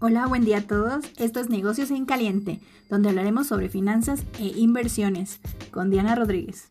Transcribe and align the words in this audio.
Hola, 0.00 0.28
buen 0.28 0.44
día 0.44 0.58
a 0.58 0.62
todos. 0.62 1.04
Esto 1.18 1.40
es 1.40 1.50
Negocios 1.50 1.90
en 1.90 2.06
Caliente, 2.06 2.60
donde 2.88 3.08
hablaremos 3.08 3.48
sobre 3.48 3.68
finanzas 3.68 4.22
e 4.38 4.52
inversiones 4.56 5.40
con 5.72 5.90
Diana 5.90 6.14
Rodríguez. 6.14 6.70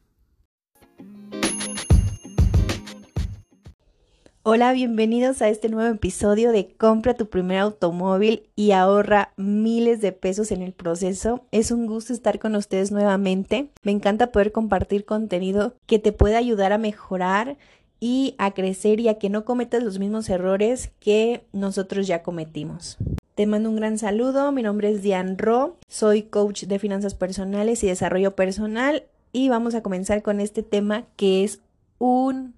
Hola, 4.44 4.72
bienvenidos 4.72 5.42
a 5.42 5.50
este 5.50 5.68
nuevo 5.68 5.94
episodio 5.94 6.54
de 6.54 6.70
Compra 6.78 7.16
tu 7.16 7.28
primer 7.28 7.58
automóvil 7.58 8.44
y 8.56 8.72
ahorra 8.72 9.34
miles 9.36 10.00
de 10.00 10.14
pesos 10.14 10.54
en 10.54 10.62
el 10.62 10.72
proceso. 10.72 11.44
Es 11.52 11.70
un 11.72 11.86
gusto 11.86 12.14
estar 12.14 12.40
con 12.40 12.56
ustedes 12.56 12.94
nuevamente. 12.94 13.72
Me 13.84 13.92
encanta 13.92 14.32
poder 14.32 14.54
compartir 14.54 15.04
contenido 15.04 15.76
que 15.86 16.00
te 16.00 16.14
pueda 16.14 16.38
ayudar 16.38 16.72
a 16.72 16.78
mejorar 16.78 17.58
y 18.00 18.36
a 18.38 18.52
crecer 18.52 19.00
y 19.00 19.08
a 19.08 19.18
que 19.18 19.30
no 19.30 19.46
cometas 19.46 19.84
los 19.84 20.00
mismos 20.00 20.30
errores 20.30 20.92
que 21.00 21.46
nosotros 21.54 22.08
ya 22.08 22.24
cometimos. 22.24 22.98
Te 23.36 23.46
mando 23.46 23.70
un 23.70 23.76
gran 23.76 23.98
saludo, 23.98 24.52
mi 24.52 24.64
nombre 24.64 24.90
es 24.90 25.02
Diane 25.02 25.36
Ro, 25.38 25.78
soy 25.88 26.24
coach 26.24 26.64
de 26.64 26.80
finanzas 26.80 27.14
personales 27.14 27.84
y 27.84 27.88
desarrollo 27.88 28.36
personal 28.36 29.04
y 29.32 29.50
vamos 29.50 29.76
a 29.76 29.84
comenzar 29.84 30.24
con 30.24 30.40
este 30.40 30.64
tema 30.64 31.06
que 31.16 31.44
es 31.44 31.60
un 32.00 32.56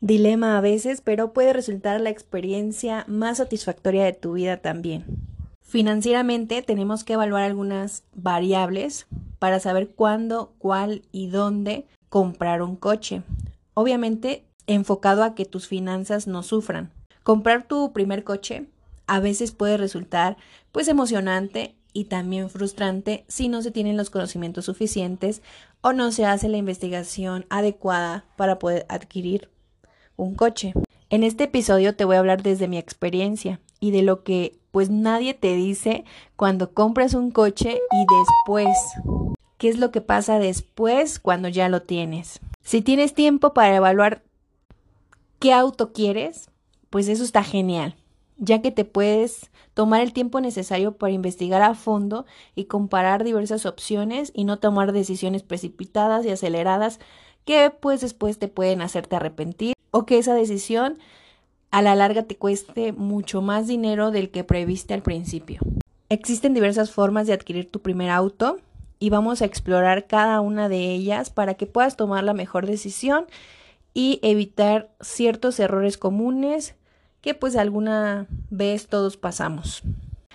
dilema 0.00 0.58
a 0.58 0.60
veces, 0.60 1.00
pero 1.00 1.32
puede 1.32 1.52
resultar 1.52 2.00
la 2.00 2.10
experiencia 2.10 3.04
más 3.08 3.38
satisfactoria 3.38 4.04
de 4.04 4.12
tu 4.12 4.34
vida 4.34 4.58
también. 4.58 5.04
Financieramente 5.62 6.62
tenemos 6.62 7.02
que 7.02 7.14
evaluar 7.14 7.42
algunas 7.42 8.04
variables 8.14 9.06
para 9.38 9.58
saber 9.60 9.88
cuándo, 9.88 10.52
cuál 10.58 11.02
y 11.12 11.28
dónde 11.28 11.86
comprar 12.08 12.62
un 12.62 12.76
coche. 12.76 13.22
Obviamente 13.74 14.45
enfocado 14.66 15.22
a 15.24 15.34
que 15.34 15.44
tus 15.44 15.68
finanzas 15.68 16.26
no 16.26 16.42
sufran. 16.42 16.92
Comprar 17.22 17.66
tu 17.66 17.92
primer 17.92 18.24
coche 18.24 18.66
a 19.06 19.20
veces 19.20 19.52
puede 19.52 19.76
resultar 19.76 20.36
pues 20.72 20.88
emocionante 20.88 21.74
y 21.92 22.04
también 22.04 22.50
frustrante 22.50 23.24
si 23.28 23.48
no 23.48 23.62
se 23.62 23.70
tienen 23.70 23.96
los 23.96 24.10
conocimientos 24.10 24.66
suficientes 24.66 25.42
o 25.80 25.92
no 25.92 26.12
se 26.12 26.26
hace 26.26 26.48
la 26.48 26.58
investigación 26.58 27.46
adecuada 27.48 28.24
para 28.36 28.58
poder 28.58 28.84
adquirir 28.88 29.48
un 30.16 30.34
coche. 30.34 30.74
En 31.08 31.22
este 31.22 31.44
episodio 31.44 31.94
te 31.94 32.04
voy 32.04 32.16
a 32.16 32.18
hablar 32.18 32.42
desde 32.42 32.68
mi 32.68 32.78
experiencia 32.78 33.60
y 33.80 33.92
de 33.92 34.02
lo 34.02 34.24
que 34.24 34.58
pues 34.72 34.90
nadie 34.90 35.32
te 35.32 35.54
dice 35.54 36.04
cuando 36.36 36.74
compras 36.74 37.14
un 37.14 37.30
coche 37.30 37.80
y 37.92 38.06
después. 38.18 38.76
¿Qué 39.56 39.70
es 39.70 39.78
lo 39.78 39.90
que 39.90 40.02
pasa 40.02 40.38
después 40.38 41.18
cuando 41.18 41.48
ya 41.48 41.70
lo 41.70 41.80
tienes? 41.80 42.40
Si 42.62 42.82
tienes 42.82 43.14
tiempo 43.14 43.54
para 43.54 43.76
evaluar 43.76 44.25
qué 45.38 45.52
auto 45.52 45.92
quieres, 45.92 46.50
pues 46.90 47.08
eso 47.08 47.24
está 47.24 47.42
genial, 47.42 47.94
ya 48.36 48.62
que 48.62 48.70
te 48.70 48.84
puedes 48.84 49.50
tomar 49.74 50.00
el 50.00 50.12
tiempo 50.12 50.40
necesario 50.40 50.92
para 50.92 51.12
investigar 51.12 51.62
a 51.62 51.74
fondo 51.74 52.24
y 52.54 52.64
comparar 52.64 53.24
diversas 53.24 53.66
opciones 53.66 54.32
y 54.34 54.44
no 54.44 54.58
tomar 54.58 54.92
decisiones 54.92 55.42
precipitadas 55.42 56.24
y 56.24 56.30
aceleradas 56.30 56.98
que 57.44 57.70
pues 57.70 58.00
después 58.00 58.38
te 58.38 58.48
pueden 58.48 58.80
hacerte 58.80 59.16
arrepentir 59.16 59.74
o 59.90 60.06
que 60.06 60.18
esa 60.18 60.34
decisión 60.34 60.98
a 61.70 61.82
la 61.82 61.94
larga 61.94 62.22
te 62.22 62.36
cueste 62.36 62.92
mucho 62.92 63.42
más 63.42 63.66
dinero 63.66 64.10
del 64.10 64.30
que 64.30 64.44
previste 64.44 64.94
al 64.94 65.02
principio. 65.02 65.60
Existen 66.08 66.54
diversas 66.54 66.90
formas 66.90 67.26
de 67.26 67.32
adquirir 67.32 67.70
tu 67.70 67.80
primer 67.80 68.10
auto 68.10 68.58
y 68.98 69.10
vamos 69.10 69.42
a 69.42 69.44
explorar 69.44 70.06
cada 70.06 70.40
una 70.40 70.68
de 70.68 70.92
ellas 70.92 71.30
para 71.30 71.54
que 71.54 71.66
puedas 71.66 71.96
tomar 71.96 72.24
la 72.24 72.32
mejor 72.32 72.66
decisión 72.66 73.26
y 73.96 74.20
evitar 74.20 74.90
ciertos 75.00 75.58
errores 75.58 75.96
comunes 75.96 76.74
que 77.22 77.32
pues 77.32 77.56
alguna 77.56 78.26
vez 78.50 78.88
todos 78.88 79.16
pasamos. 79.16 79.82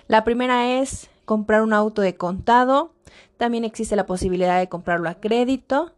La 0.08 0.24
primera 0.24 0.80
es 0.80 1.08
comprar 1.26 1.62
un 1.62 1.72
auto 1.72 2.02
de 2.02 2.16
contado. 2.16 2.92
También 3.36 3.62
existe 3.62 3.94
la 3.94 4.04
posibilidad 4.04 4.58
de 4.58 4.68
comprarlo 4.68 5.08
a 5.08 5.20
crédito, 5.20 5.92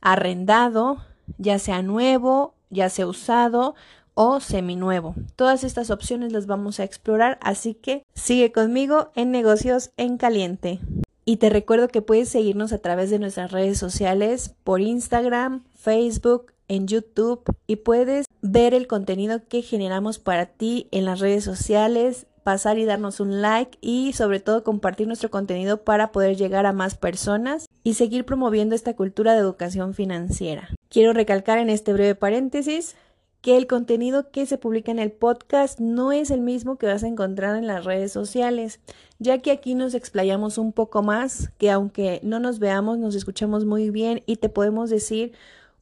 arrendado, 0.00 0.98
ya 1.38 1.58
sea 1.58 1.82
nuevo, 1.82 2.54
ya 2.70 2.88
sea 2.88 3.08
usado 3.08 3.74
o 4.14 4.38
seminuevo. 4.38 5.16
Todas 5.34 5.64
estas 5.64 5.90
opciones 5.90 6.30
las 6.30 6.46
vamos 6.46 6.78
a 6.78 6.84
explorar, 6.84 7.40
así 7.42 7.74
que 7.74 8.04
sigue 8.14 8.52
conmigo 8.52 9.10
en 9.16 9.32
negocios 9.32 9.90
en 9.96 10.18
caliente. 10.18 10.78
Y 11.24 11.38
te 11.38 11.50
recuerdo 11.50 11.88
que 11.88 12.00
puedes 12.00 12.28
seguirnos 12.28 12.72
a 12.72 12.78
través 12.78 13.10
de 13.10 13.18
nuestras 13.18 13.50
redes 13.50 13.76
sociales 13.76 14.54
por 14.62 14.80
Instagram, 14.80 15.64
Facebook, 15.74 16.52
en 16.68 16.86
YouTube 16.86 17.42
y 17.66 17.76
puedes 17.76 18.26
ver 18.42 18.74
el 18.74 18.86
contenido 18.86 19.40
que 19.48 19.62
generamos 19.62 20.18
para 20.18 20.46
ti 20.46 20.86
en 20.90 21.04
las 21.04 21.20
redes 21.20 21.44
sociales, 21.44 22.26
pasar 22.44 22.78
y 22.78 22.84
darnos 22.84 23.20
un 23.20 23.42
like 23.42 23.76
y 23.80 24.12
sobre 24.12 24.40
todo 24.40 24.64
compartir 24.64 25.06
nuestro 25.06 25.30
contenido 25.30 25.84
para 25.84 26.12
poder 26.12 26.36
llegar 26.36 26.66
a 26.66 26.72
más 26.72 26.94
personas 26.94 27.66
y 27.84 27.94
seguir 27.94 28.24
promoviendo 28.24 28.74
esta 28.74 28.94
cultura 28.94 29.34
de 29.34 29.40
educación 29.40 29.92
financiera. 29.92 30.70
Quiero 30.88 31.12
recalcar 31.12 31.58
en 31.58 31.68
este 31.68 31.92
breve 31.92 32.14
paréntesis 32.14 32.96
que 33.40 33.56
el 33.56 33.66
contenido 33.66 34.30
que 34.30 34.46
se 34.46 34.58
publica 34.58 34.90
en 34.90 34.98
el 34.98 35.12
podcast 35.12 35.78
no 35.78 36.10
es 36.10 36.30
el 36.30 36.40
mismo 36.40 36.76
que 36.76 36.86
vas 36.86 37.04
a 37.04 37.08
encontrar 37.08 37.56
en 37.56 37.66
las 37.66 37.84
redes 37.84 38.12
sociales, 38.12 38.80
ya 39.18 39.38
que 39.38 39.50
aquí 39.50 39.74
nos 39.74 39.94
explayamos 39.94 40.58
un 40.58 40.72
poco 40.72 41.02
más, 41.02 41.50
que 41.58 41.70
aunque 41.70 42.20
no 42.22 42.40
nos 42.40 42.58
veamos, 42.58 42.98
nos 42.98 43.14
escuchamos 43.14 43.64
muy 43.64 43.90
bien 43.90 44.22
y 44.26 44.36
te 44.36 44.48
podemos 44.48 44.90
decir 44.90 45.32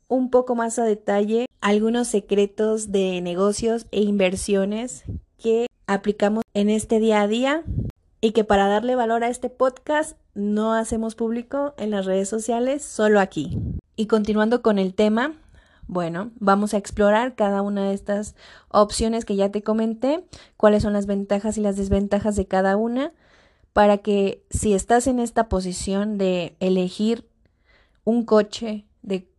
un 0.08 0.30
poco 0.30 0.54
más 0.54 0.78
a 0.78 0.84
detalle 0.84 1.46
algunos 1.60 2.08
secretos 2.08 2.92
de 2.92 3.20
negocios 3.20 3.86
e 3.90 4.02
inversiones 4.02 5.04
que 5.38 5.66
aplicamos 5.86 6.44
en 6.54 6.70
este 6.70 7.00
día 7.00 7.22
a 7.22 7.28
día 7.28 7.64
y 8.20 8.32
que 8.32 8.44
para 8.44 8.68
darle 8.68 8.94
valor 8.94 9.24
a 9.24 9.28
este 9.28 9.50
podcast 9.50 10.18
no 10.34 10.74
hacemos 10.74 11.14
público 11.14 11.74
en 11.78 11.90
las 11.90 12.06
redes 12.06 12.28
sociales, 12.28 12.84
solo 12.84 13.20
aquí. 13.20 13.58
Y 13.96 14.06
continuando 14.06 14.62
con 14.62 14.78
el 14.78 14.94
tema, 14.94 15.34
bueno, 15.86 16.30
vamos 16.38 16.74
a 16.74 16.78
explorar 16.78 17.34
cada 17.34 17.62
una 17.62 17.88
de 17.88 17.94
estas 17.94 18.34
opciones 18.68 19.24
que 19.24 19.36
ya 19.36 19.50
te 19.50 19.62
comenté, 19.62 20.24
cuáles 20.56 20.82
son 20.82 20.92
las 20.92 21.06
ventajas 21.06 21.56
y 21.56 21.60
las 21.60 21.76
desventajas 21.76 22.36
de 22.36 22.46
cada 22.46 22.76
una, 22.76 23.12
para 23.72 23.98
que 23.98 24.44
si 24.50 24.74
estás 24.74 25.06
en 25.06 25.20
esta 25.20 25.48
posición 25.48 26.18
de 26.18 26.56
elegir 26.60 27.28
un 28.04 28.24
coche, 28.24 28.86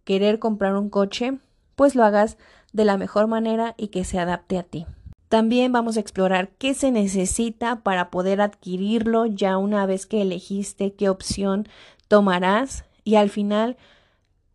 querer 0.07 0.39
comprar 0.39 0.77
un 0.77 0.89
coche, 0.89 1.37
pues 1.75 1.93
lo 1.93 2.05
hagas 2.05 2.37
de 2.71 2.85
la 2.85 2.95
mejor 2.95 3.27
manera 3.27 3.75
y 3.77 3.89
que 3.89 4.05
se 4.05 4.19
adapte 4.19 4.57
a 4.57 4.63
ti. 4.63 4.85
También 5.27 5.73
vamos 5.73 5.97
a 5.97 5.99
explorar 5.99 6.47
qué 6.57 6.73
se 6.73 6.91
necesita 6.91 7.83
para 7.83 8.09
poder 8.09 8.39
adquirirlo 8.39 9.25
ya 9.25 9.57
una 9.57 9.85
vez 9.85 10.05
que 10.05 10.21
elegiste 10.21 10.93
qué 10.93 11.09
opción 11.09 11.67
tomarás 12.07 12.85
y 13.03 13.15
al 13.15 13.29
final, 13.29 13.75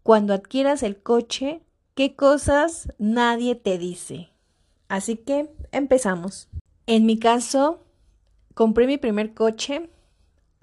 cuando 0.02 0.32
adquieras 0.32 0.82
el 0.82 0.96
coche, 0.96 1.60
qué 1.94 2.16
cosas 2.16 2.90
nadie 2.96 3.54
te 3.54 3.76
dice. 3.76 4.30
Así 4.88 5.18
que 5.18 5.50
empezamos. 5.70 6.48
En 6.86 7.04
mi 7.04 7.18
caso, 7.18 7.80
compré 8.54 8.86
mi 8.86 8.96
primer 8.96 9.34
coche 9.34 9.90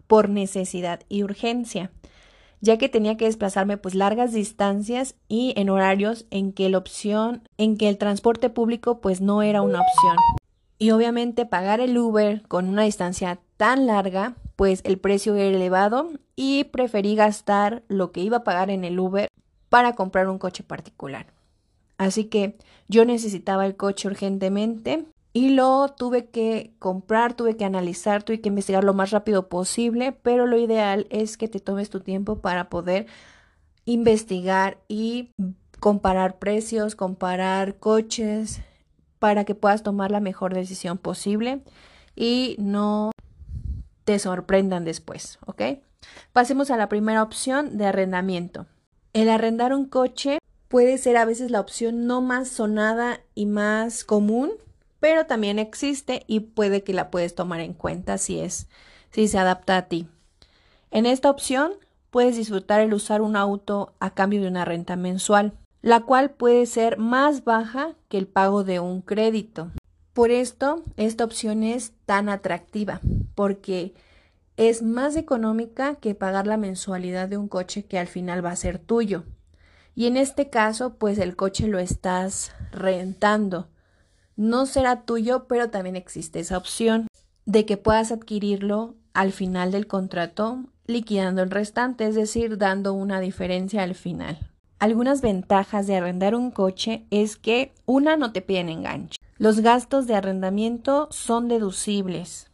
por 0.08 0.30
necesidad 0.30 1.02
y 1.10 1.22
urgencia 1.22 1.92
ya 2.62 2.78
que 2.78 2.90
tenía 2.90 3.18
que 3.18 3.26
desplazarme 3.26 3.78
pues 3.78 3.96
largas 3.96 4.34
distancias 4.34 5.16
y 5.28 5.54
en 5.56 5.70
horarios 5.70 6.26
en 6.32 6.52
que 6.54 6.70
la 6.70 6.78
opción, 6.78 7.44
en 7.58 7.78
que 7.78 7.90
el 7.90 7.98
transporte 7.98 8.50
público 8.50 9.00
pues 9.00 9.22
no 9.22 9.42
era 9.42 9.62
una 9.62 9.82
opción. 9.82 10.18
Y 10.78 10.92
obviamente 10.92 11.46
pagar 11.46 11.80
el 11.80 11.98
Uber 11.98 12.42
con 12.48 12.70
una 12.70 12.84
distancia 12.84 13.40
tan 13.58 13.86
larga, 13.86 14.36
pues 14.56 14.82
el 14.84 14.98
precio 14.98 15.36
era 15.36 15.56
elevado 15.56 16.10
y 16.36 16.66
preferí 16.66 17.16
gastar 17.16 17.84
lo 17.88 18.12
que 18.12 18.22
iba 18.22 18.38
a 18.38 18.44
pagar 18.44 18.70
en 18.70 18.86
el 18.86 19.00
Uber 19.00 19.28
para 19.70 19.94
comprar 19.96 20.28
un 20.28 20.40
coche 20.40 20.64
particular. 20.64 21.28
Así 21.98 22.26
que 22.26 22.58
yo 22.88 23.04
necesitaba 23.04 23.66
el 23.66 23.76
coche 23.76 24.08
urgentemente 24.08 25.06
y 25.32 25.50
lo 25.50 25.90
tuve 25.90 26.28
que 26.28 26.74
comprar, 26.80 27.36
tuve 27.36 27.56
que 27.56 27.66
analizar, 27.66 28.24
tuve 28.24 28.42
que 28.42 28.50
investigar 28.50 28.84
lo 28.84 28.94
más 28.94 29.12
rápido 29.12 29.48
posible, 29.48 30.12
pero 30.12 30.48
lo 30.48 30.58
ideal 30.58 31.08
es 31.10 31.38
que 31.38 31.48
te 31.48 31.60
tomes 31.60 31.90
tu 31.90 32.00
tiempo 32.00 32.40
para 32.40 32.70
poder 32.70 33.06
investigar 33.86 34.80
y 34.88 35.32
comparar 35.80 36.40
precios, 36.40 36.96
comparar 36.96 37.78
coches, 37.78 38.62
para 39.20 39.46
que 39.46 39.56
puedas 39.56 39.84
tomar 39.84 40.12
la 40.12 40.20
mejor 40.20 40.54
decisión 40.54 40.98
posible 40.98 41.62
y 42.16 42.56
no 42.60 43.12
te 44.06 44.18
sorprendan 44.18 44.86
después, 44.86 45.38
¿ok? 45.46 45.62
Pasemos 46.34 46.72
a 46.72 46.78
la 46.78 46.90
primera 46.90 47.22
opción 47.22 47.78
de 47.78 47.86
arrendamiento. 47.86 48.66
El 49.14 49.30
arrendar 49.30 49.74
un 49.74 49.86
coche 49.86 50.40
puede 50.68 50.98
ser 50.98 51.18
a 51.18 51.26
veces 51.26 51.52
la 51.52 51.60
opción 51.60 52.08
no 52.08 52.22
más 52.22 52.48
sonada 52.48 53.22
y 53.36 53.46
más 53.46 54.04
común, 54.04 54.52
pero 55.00 55.26
también 55.26 55.60
existe 55.60 56.24
y 56.28 56.42
puede 56.42 56.84
que 56.84 56.94
la 56.94 57.10
puedes 57.10 57.36
tomar 57.36 57.60
en 57.62 57.74
cuenta 57.74 58.18
si 58.18 58.40
es 58.40 58.68
si 59.12 59.28
se 59.28 59.38
adapta 59.40 59.78
a 59.78 59.88
ti. 59.88 60.08
En 60.92 61.06
esta 61.06 61.30
opción 61.30 61.74
puedes 62.10 62.36
disfrutar 62.36 62.82
el 62.82 62.94
usar 62.94 63.22
un 63.22 63.36
auto 63.36 63.94
a 64.00 64.14
cambio 64.14 64.42
de 64.42 64.48
una 64.48 64.66
renta 64.66 64.96
mensual, 64.96 65.54
la 65.82 66.02
cual 66.02 66.32
puede 66.32 66.66
ser 66.66 66.98
más 66.98 67.44
baja 67.44 67.96
que 68.08 68.18
el 68.18 68.28
pago 68.28 68.64
de 68.64 68.80
un 68.80 69.02
crédito. 69.02 69.72
Por 70.14 70.32
esto, 70.32 70.84
esta 70.98 71.24
opción 71.24 71.64
es 71.64 71.94
tan 72.06 72.30
atractiva, 72.30 73.00
porque 73.36 73.94
es 74.58 74.82
más 74.82 75.16
económica 75.16 75.96
que 75.96 76.16
pagar 76.16 76.46
la 76.46 76.58
mensualidad 76.58 77.30
de 77.30 77.38
un 77.38 77.48
coche 77.48 77.86
que 77.86 77.98
al 77.98 78.08
final 78.08 78.44
va 78.44 78.52
a 78.52 78.58
ser 78.58 78.80
tuyo. 78.80 79.24
Y 79.96 80.08
en 80.08 80.18
este 80.18 80.50
caso, 80.50 80.96
pues 80.96 81.18
el 81.20 81.36
coche 81.36 81.68
lo 81.68 81.80
estás 81.80 82.52
rentando. 82.72 83.68
No 84.40 84.66
será 84.66 85.02
tuyo, 85.02 85.48
pero 85.50 85.70
también 85.70 85.98
existe 85.98 86.40
esa 86.40 86.58
opción 86.58 87.08
de 87.46 87.66
que 87.66 87.76
puedas 87.76 88.14
adquirirlo 88.14 88.96
al 89.12 89.34
final 89.34 89.74
del 89.74 89.86
contrato 89.86 90.64
liquidando 90.86 91.44
el 91.44 91.52
restante, 91.52 92.08
es 92.08 92.16
decir, 92.16 92.58
dando 92.58 92.94
una 92.94 93.20
diferencia 93.20 93.84
al 93.84 93.96
final. 93.96 94.40
Algunas 94.80 95.20
ventajas 95.20 95.88
de 95.88 95.98
arrendar 95.98 96.36
un 96.36 96.52
coche 96.52 97.04
es 97.10 97.36
que 97.36 97.74
una 97.86 98.16
no 98.16 98.32
te 98.32 98.42
piden 98.42 98.70
enganche. 98.70 99.18
Los 99.38 99.60
gastos 99.60 100.08
de 100.08 100.16
arrendamiento 100.16 101.10
son 101.12 101.50
deducibles. 101.50 102.50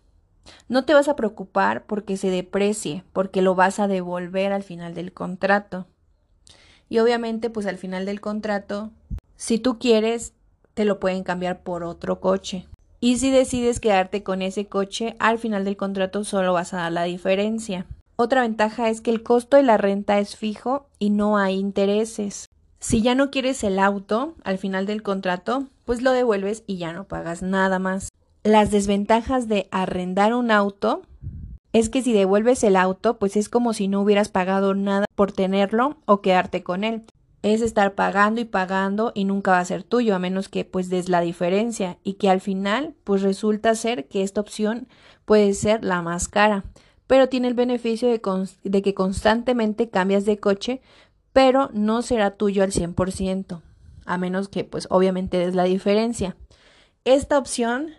No 0.67 0.85
te 0.85 0.95
vas 0.95 1.07
a 1.07 1.15
preocupar 1.15 1.85
porque 1.85 2.17
se 2.17 2.31
deprecie, 2.31 3.03
porque 3.13 3.43
lo 3.43 3.53
vas 3.53 3.79
a 3.79 3.87
devolver 3.87 4.53
al 4.53 4.63
final 4.63 4.95
del 4.95 5.13
contrato. 5.13 5.85
Y 6.89 6.97
obviamente, 6.97 7.51
pues 7.51 7.67
al 7.67 7.77
final 7.77 8.07
del 8.07 8.21
contrato, 8.21 8.89
si 9.35 9.59
tú 9.59 9.77
quieres, 9.77 10.33
te 10.75 10.85
lo 10.85 10.99
pueden 10.99 11.23
cambiar 11.23 11.63
por 11.63 11.83
otro 11.83 12.19
coche. 12.19 12.67
Y 12.99 13.17
si 13.17 13.31
decides 13.31 13.79
quedarte 13.79 14.21
con 14.21 14.41
ese 14.41 14.67
coche, 14.67 15.15
al 15.19 15.39
final 15.39 15.65
del 15.65 15.77
contrato 15.77 16.23
solo 16.23 16.53
vas 16.53 16.73
a 16.73 16.77
dar 16.77 16.91
la 16.91 17.03
diferencia. 17.03 17.87
Otra 18.17 18.41
ventaja 18.41 18.89
es 18.89 19.01
que 19.01 19.11
el 19.11 19.23
costo 19.23 19.57
de 19.57 19.63
la 19.63 19.77
renta 19.77 20.19
es 20.19 20.35
fijo 20.35 20.87
y 20.99 21.09
no 21.09 21.37
hay 21.37 21.55
intereses. 21.55 22.47
Si 22.79 23.01
ya 23.01 23.15
no 23.15 23.31
quieres 23.31 23.63
el 23.63 23.79
auto 23.79 24.35
al 24.43 24.57
final 24.57 24.85
del 24.85 25.01
contrato, 25.01 25.65
pues 25.85 26.01
lo 26.01 26.11
devuelves 26.11 26.63
y 26.67 26.77
ya 26.77 26.93
no 26.93 27.05
pagas 27.05 27.41
nada 27.41 27.79
más. 27.79 28.09
Las 28.43 28.71
desventajas 28.71 29.47
de 29.47 29.67
arrendar 29.71 30.33
un 30.33 30.51
auto 30.51 31.01
es 31.73 31.89
que 31.89 32.01
si 32.01 32.13
devuelves 32.13 32.63
el 32.63 32.75
auto, 32.77 33.17
pues 33.17 33.35
es 33.35 33.49
como 33.49 33.73
si 33.73 33.87
no 33.87 34.01
hubieras 34.01 34.29
pagado 34.29 34.75
nada 34.75 35.05
por 35.15 35.31
tenerlo 35.31 35.97
o 36.05 36.21
quedarte 36.21 36.63
con 36.63 36.83
él. 36.83 37.03
Es 37.45 37.61
estar 37.61 37.93
pagando 37.93 38.41
y 38.41 38.45
pagando 38.45 39.11
y 39.13 39.23
nunca 39.23 39.51
va 39.51 39.59
a 39.59 39.65
ser 39.65 39.83
tuyo, 39.83 40.15
a 40.15 40.19
menos 40.19 40.49
que 40.49 40.65
pues 40.65 40.89
des 40.89 41.09
la 41.09 41.21
diferencia 41.21 41.99
y 42.03 42.13
que 42.13 42.31
al 42.31 42.41
final 42.41 42.95
pues 43.03 43.21
resulta 43.21 43.75
ser 43.75 44.07
que 44.07 44.23
esta 44.23 44.41
opción 44.41 44.87
puede 45.25 45.53
ser 45.53 45.85
la 45.85 46.01
más 46.01 46.27
cara, 46.27 46.65
pero 47.05 47.29
tiene 47.29 47.47
el 47.47 47.53
beneficio 47.53 48.09
de, 48.09 48.81
que 48.81 48.93
constantemente 48.95 49.91
cambias 49.91 50.25
de 50.25 50.39
coche, 50.39 50.81
pero 51.33 51.69
no 51.71 52.01
será 52.01 52.31
tuyo 52.31 52.63
al 52.63 52.71
100%, 52.71 53.61
a 54.07 54.17
menos 54.17 54.49
que 54.49 54.63
pues 54.63 54.87
obviamente 54.89 55.37
des 55.37 55.53
la 55.53 55.65
diferencia. 55.65 56.35
Esta 57.03 57.37
opción 57.37 57.91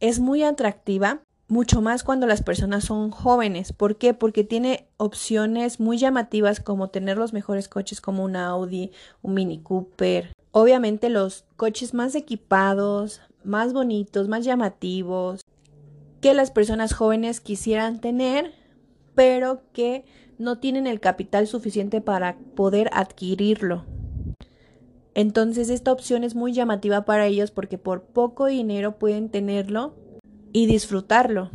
es 0.00 0.18
muy 0.18 0.44
atractiva, 0.44 1.20
mucho 1.54 1.80
más 1.80 2.02
cuando 2.02 2.26
las 2.26 2.42
personas 2.42 2.82
son 2.82 3.12
jóvenes. 3.12 3.72
¿Por 3.72 3.96
qué? 3.96 4.12
Porque 4.12 4.42
tiene 4.42 4.88
opciones 4.96 5.78
muy 5.78 5.98
llamativas 5.98 6.58
como 6.58 6.88
tener 6.88 7.16
los 7.16 7.32
mejores 7.32 7.68
coches 7.68 8.00
como 8.00 8.24
un 8.24 8.34
Audi, 8.34 8.90
un 9.22 9.34
Mini 9.34 9.60
Cooper. 9.62 10.32
Obviamente 10.50 11.08
los 11.10 11.44
coches 11.54 11.94
más 11.94 12.16
equipados, 12.16 13.20
más 13.44 13.72
bonitos, 13.72 14.26
más 14.26 14.44
llamativos, 14.44 15.42
que 16.20 16.34
las 16.34 16.50
personas 16.50 16.92
jóvenes 16.92 17.40
quisieran 17.40 18.00
tener, 18.00 18.52
pero 19.14 19.62
que 19.72 20.04
no 20.38 20.58
tienen 20.58 20.88
el 20.88 20.98
capital 20.98 21.46
suficiente 21.46 22.00
para 22.00 22.36
poder 22.56 22.90
adquirirlo. 22.92 23.84
Entonces 25.14 25.70
esta 25.70 25.92
opción 25.92 26.24
es 26.24 26.34
muy 26.34 26.52
llamativa 26.52 27.04
para 27.04 27.26
ellos 27.26 27.52
porque 27.52 27.78
por 27.78 28.02
poco 28.02 28.46
dinero 28.46 28.98
pueden 28.98 29.28
tenerlo 29.28 29.94
y 30.54 30.66
disfrutarlo. 30.66 31.50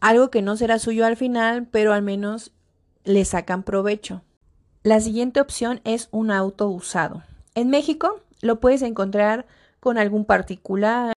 Algo 0.00 0.30
que 0.30 0.40
no 0.40 0.56
será 0.56 0.78
suyo 0.78 1.04
al 1.04 1.16
final, 1.16 1.66
pero 1.66 1.92
al 1.92 2.00
menos 2.02 2.52
le 3.04 3.24
sacan 3.24 3.64
provecho. 3.64 4.22
La 4.84 5.00
siguiente 5.00 5.40
opción 5.40 5.80
es 5.82 6.08
un 6.12 6.30
auto 6.30 6.68
usado. 6.68 7.24
En 7.56 7.68
México 7.68 8.20
lo 8.40 8.60
puedes 8.60 8.82
encontrar 8.82 9.46
con 9.80 9.98
algún 9.98 10.24
particular, 10.24 11.12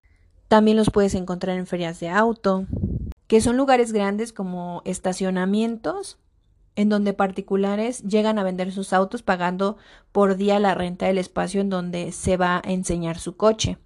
también 0.48 0.76
los 0.76 0.90
puedes 0.90 1.14
encontrar 1.14 1.56
en 1.56 1.68
ferias 1.68 2.00
de 2.00 2.08
auto, 2.08 2.66
que 3.28 3.40
son 3.40 3.56
lugares 3.56 3.92
grandes 3.92 4.32
como 4.32 4.82
estacionamientos 4.84 6.18
en 6.74 6.88
donde 6.88 7.12
particulares 7.12 8.02
llegan 8.02 8.40
a 8.40 8.42
vender 8.42 8.72
sus 8.72 8.92
autos 8.92 9.22
pagando 9.22 9.76
por 10.10 10.36
día 10.36 10.58
la 10.58 10.74
renta 10.74 11.06
del 11.06 11.18
espacio 11.18 11.60
en 11.60 11.70
donde 11.70 12.10
se 12.10 12.36
va 12.36 12.60
a 12.64 12.72
enseñar 12.72 13.20
su 13.20 13.36
coche, 13.36 13.78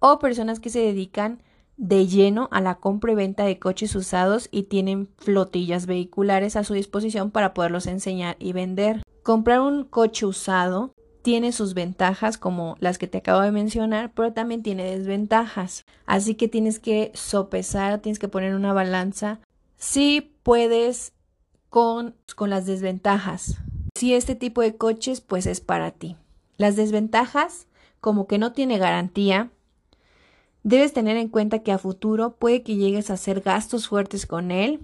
o 0.00 0.18
personas 0.18 0.60
que 0.60 0.68
se 0.68 0.80
dedican 0.80 1.40
de 1.76 2.06
lleno 2.06 2.48
a 2.52 2.60
la 2.60 2.76
compra 2.76 3.12
y 3.12 3.16
venta 3.16 3.44
de 3.44 3.58
coches 3.58 3.94
usados 3.94 4.48
y 4.50 4.64
tienen 4.64 5.08
flotillas 5.18 5.86
vehiculares 5.86 6.56
a 6.56 6.64
su 6.64 6.74
disposición 6.74 7.30
para 7.30 7.54
poderlos 7.54 7.86
enseñar 7.86 8.36
y 8.38 8.52
vender. 8.52 9.02
Comprar 9.22 9.60
un 9.60 9.84
coche 9.84 10.26
usado 10.26 10.92
tiene 11.22 11.50
sus 11.52 11.74
ventajas 11.74 12.38
como 12.38 12.76
las 12.78 12.98
que 12.98 13.08
te 13.08 13.18
acabo 13.18 13.40
de 13.40 13.50
mencionar, 13.50 14.12
pero 14.14 14.32
también 14.32 14.62
tiene 14.62 14.84
desventajas. 14.84 15.84
Así 16.06 16.36
que 16.36 16.46
tienes 16.46 16.78
que 16.78 17.10
sopesar, 17.14 17.98
tienes 17.98 18.20
que 18.20 18.28
poner 18.28 18.54
una 18.54 18.72
balanza 18.72 19.40
si 19.76 20.32
puedes 20.42 21.12
con, 21.68 22.14
con 22.36 22.48
las 22.48 22.64
desventajas. 22.64 23.56
Si 23.96 24.14
este 24.14 24.34
tipo 24.34 24.62
de 24.62 24.76
coches 24.76 25.20
pues 25.20 25.46
es 25.46 25.60
para 25.60 25.90
ti. 25.90 26.16
Las 26.58 26.76
desventajas, 26.76 27.66
como 28.00 28.26
que 28.26 28.38
no 28.38 28.52
tiene 28.52 28.78
garantía, 28.78 29.50
debes 30.66 30.92
tener 30.92 31.16
en 31.16 31.28
cuenta 31.28 31.60
que 31.60 31.70
a 31.70 31.78
futuro 31.78 32.34
puede 32.34 32.64
que 32.64 32.74
llegues 32.74 33.08
a 33.08 33.14
hacer 33.14 33.40
gastos 33.40 33.86
fuertes 33.86 34.26
con 34.26 34.50
él. 34.50 34.80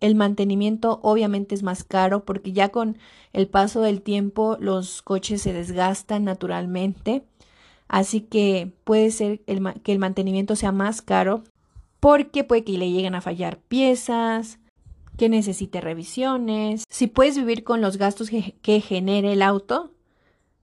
El 0.00 0.14
mantenimiento 0.14 0.98
obviamente 1.02 1.54
es 1.54 1.62
más 1.62 1.84
caro 1.84 2.24
porque 2.24 2.52
ya 2.52 2.70
con 2.70 2.96
el 3.34 3.46
paso 3.46 3.82
del 3.82 4.00
tiempo 4.00 4.56
los 4.60 5.02
coches 5.02 5.42
se 5.42 5.52
desgastan 5.52 6.24
naturalmente. 6.24 7.22
Así 7.86 8.22
que 8.22 8.72
puede 8.84 9.10
ser 9.10 9.40
que 9.40 9.92
el 9.92 9.98
mantenimiento 9.98 10.56
sea 10.56 10.72
más 10.72 11.02
caro 11.02 11.44
porque 12.00 12.42
puede 12.42 12.64
que 12.64 12.78
le 12.78 12.90
lleguen 12.90 13.14
a 13.14 13.20
fallar 13.20 13.58
piezas, 13.58 14.58
que 15.18 15.28
necesite 15.28 15.82
revisiones, 15.82 16.84
si 16.88 17.08
puedes 17.08 17.36
vivir 17.36 17.62
con 17.62 17.82
los 17.82 17.98
gastos 17.98 18.30
que, 18.30 18.80
genere 18.80 19.34
el 19.34 19.42
auto, 19.42 19.90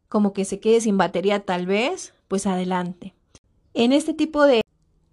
como 0.10 0.34
que 0.34 0.46
se 0.46 0.60
quede 0.60 0.82
sin 0.82 0.98
batería 0.98 1.46
tal 1.46 1.68
vez, 1.68 2.16
pues 2.28 2.48
adelante. 2.48 3.14
En 3.80 3.94
este 3.94 4.16
tipo 4.16 4.48
de, 4.48 4.62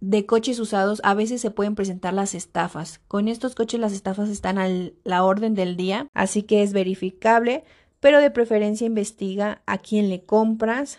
de 0.01 0.25
coches 0.25 0.59
usados 0.59 1.03
a 1.05 1.13
veces 1.13 1.43
se 1.43 1.51
pueden 1.51 1.75
presentar 1.75 2.15
las 2.15 2.35
estafas. 2.35 2.99
Con 3.09 3.29
estos 3.29 3.55
coches 3.55 3.79
las 3.79 3.93
estafas 3.93 4.31
están 4.31 4.57
a 4.57 4.67
la 5.05 5.23
orden 5.23 5.55
del 5.55 5.77
día, 5.77 6.09
así 6.15 6.45
que 6.45 6.63
es 6.63 6.73
verificable, 6.73 7.65
pero 8.01 8.21
de 8.21 8.31
preferencia 8.31 8.87
investiga 8.87 9.61
a 9.67 9.77
quién 9.77 10.09
le 10.09 10.25
compras. 10.25 10.99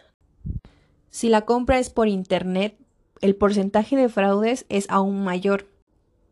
Si 1.10 1.28
la 1.28 1.42
compra 1.42 1.80
es 1.80 1.90
por 1.90 2.08
internet, 2.08 2.78
el 3.20 3.36
porcentaje 3.36 3.96
de 3.96 4.10
fraudes 4.10 4.68
es 4.70 4.86
aún 4.92 5.24
mayor 5.24 5.66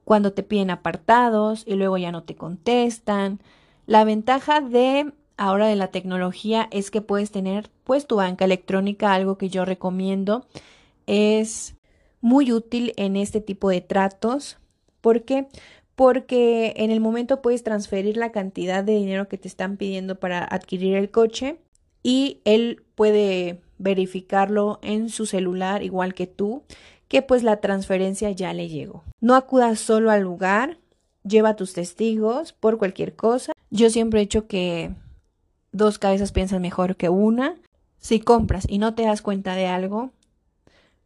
cuando 0.03 0.33
te 0.33 0.43
piden 0.43 0.69
apartados 0.69 1.63
y 1.65 1.73
luego 1.73 1.97
ya 1.97 2.11
no 2.11 2.21
te 2.21 2.35
contestan. 2.35 3.39
La 3.87 4.03
ventaja 4.03 4.61
de 4.61 5.11
ahora 5.37 5.65
de 5.65 5.77
la 5.77 5.87
tecnología 5.87 6.67
es 6.69 6.91
que 6.91 7.01
puedes 7.01 7.31
tener 7.31 7.71
pues 7.85 8.05
tu 8.05 8.17
banca 8.17 8.45
electrónica, 8.45 9.15
algo 9.15 9.39
que 9.39 9.49
yo 9.49 9.65
recomiendo. 9.65 10.45
Es 11.07 11.75
muy 12.21 12.51
útil 12.51 12.93
en 12.95 13.15
este 13.15 13.41
tipo 13.41 13.69
de 13.69 13.81
tratos. 13.81 14.57
¿Por 15.01 15.23
qué? 15.23 15.47
Porque 15.95 16.73
en 16.77 16.91
el 16.91 16.99
momento 16.99 17.41
puedes 17.41 17.63
transferir 17.63 18.17
la 18.17 18.31
cantidad 18.31 18.83
de 18.83 18.95
dinero 18.95 19.27
que 19.27 19.37
te 19.37 19.47
están 19.47 19.77
pidiendo 19.77 20.19
para 20.19 20.43
adquirir 20.43 20.95
el 20.95 21.11
coche 21.11 21.57
y 22.01 22.41
él 22.45 22.83
puede 22.95 23.61
verificarlo 23.77 24.79
en 24.81 25.09
su 25.09 25.25
celular 25.25 25.83
igual 25.83 26.13
que 26.13 26.27
tú 26.27 26.63
que 27.13 27.21
pues 27.21 27.43
la 27.43 27.57
transferencia 27.57 28.31
ya 28.31 28.53
le 28.53 28.69
llegó. 28.69 29.03
No 29.21 29.35
acudas 29.35 29.79
solo 29.79 30.09
al 30.09 30.21
lugar, 30.21 30.79
lleva 31.23 31.55
tus 31.55 31.73
testigos 31.73 32.53
por 32.53 32.79
cualquier 32.79 33.15
cosa. 33.15 33.53
Yo 33.69 33.91
siempre 33.91 34.19
he 34.19 34.23
hecho 34.23 34.47
que 34.47 34.95
dos 35.71 35.99
cabezas 35.99 36.31
piensan 36.31 36.63
mejor 36.63 36.95
que 36.95 37.09
una. 37.09 37.55
Si 37.99 38.19
compras 38.19 38.65
y 38.67 38.79
no 38.79 38.95
te 38.95 39.03
das 39.03 39.21
cuenta 39.21 39.53
de 39.53 39.67
algo, 39.67 40.09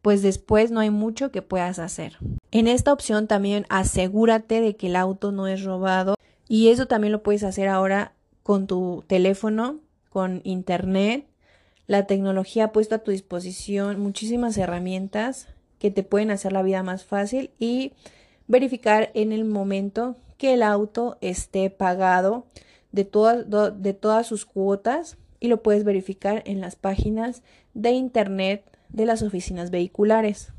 pues 0.02 0.22
después 0.22 0.70
no 0.70 0.80
hay 0.80 0.90
mucho 0.90 1.30
que 1.30 1.42
puedas 1.42 1.78
hacer. 1.78 2.18
En 2.50 2.66
esta 2.66 2.92
opción 2.92 3.26
también 3.26 3.66
asegúrate 3.68 4.60
de 4.60 4.76
que 4.76 4.88
el 4.88 4.96
auto 4.96 5.32
no 5.32 5.46
es 5.46 5.64
robado 5.64 6.14
y 6.48 6.68
eso 6.68 6.86
también 6.86 7.12
lo 7.12 7.22
puedes 7.22 7.42
hacer 7.42 7.68
ahora 7.68 8.12
con 8.42 8.66
tu 8.66 9.04
teléfono, 9.06 9.80
con 10.08 10.40
internet. 10.44 11.26
La 11.86 12.06
tecnología 12.06 12.64
ha 12.64 12.72
puesto 12.72 12.94
a 12.94 12.98
tu 12.98 13.10
disposición 13.10 14.00
muchísimas 14.00 14.56
herramientas 14.56 15.48
que 15.78 15.90
te 15.90 16.02
pueden 16.02 16.30
hacer 16.30 16.52
la 16.52 16.62
vida 16.62 16.82
más 16.82 17.04
fácil 17.04 17.50
y 17.58 17.92
verificar 18.46 19.10
en 19.14 19.32
el 19.32 19.44
momento 19.44 20.16
que 20.38 20.54
el 20.54 20.62
auto 20.62 21.18
esté 21.20 21.70
pagado 21.70 22.46
de 22.92 23.04
todas, 23.04 23.44
de 23.82 23.92
todas 23.92 24.26
sus 24.26 24.46
cuotas 24.46 25.18
y 25.40 25.48
lo 25.48 25.62
puedes 25.62 25.84
verificar 25.84 26.42
en 26.46 26.60
las 26.60 26.76
páginas 26.76 27.42
de 27.74 27.90
internet 27.90 28.64
de 28.88 29.06
las 29.06 29.22
oficinas 29.22 29.70
vehiculares. 29.70 30.52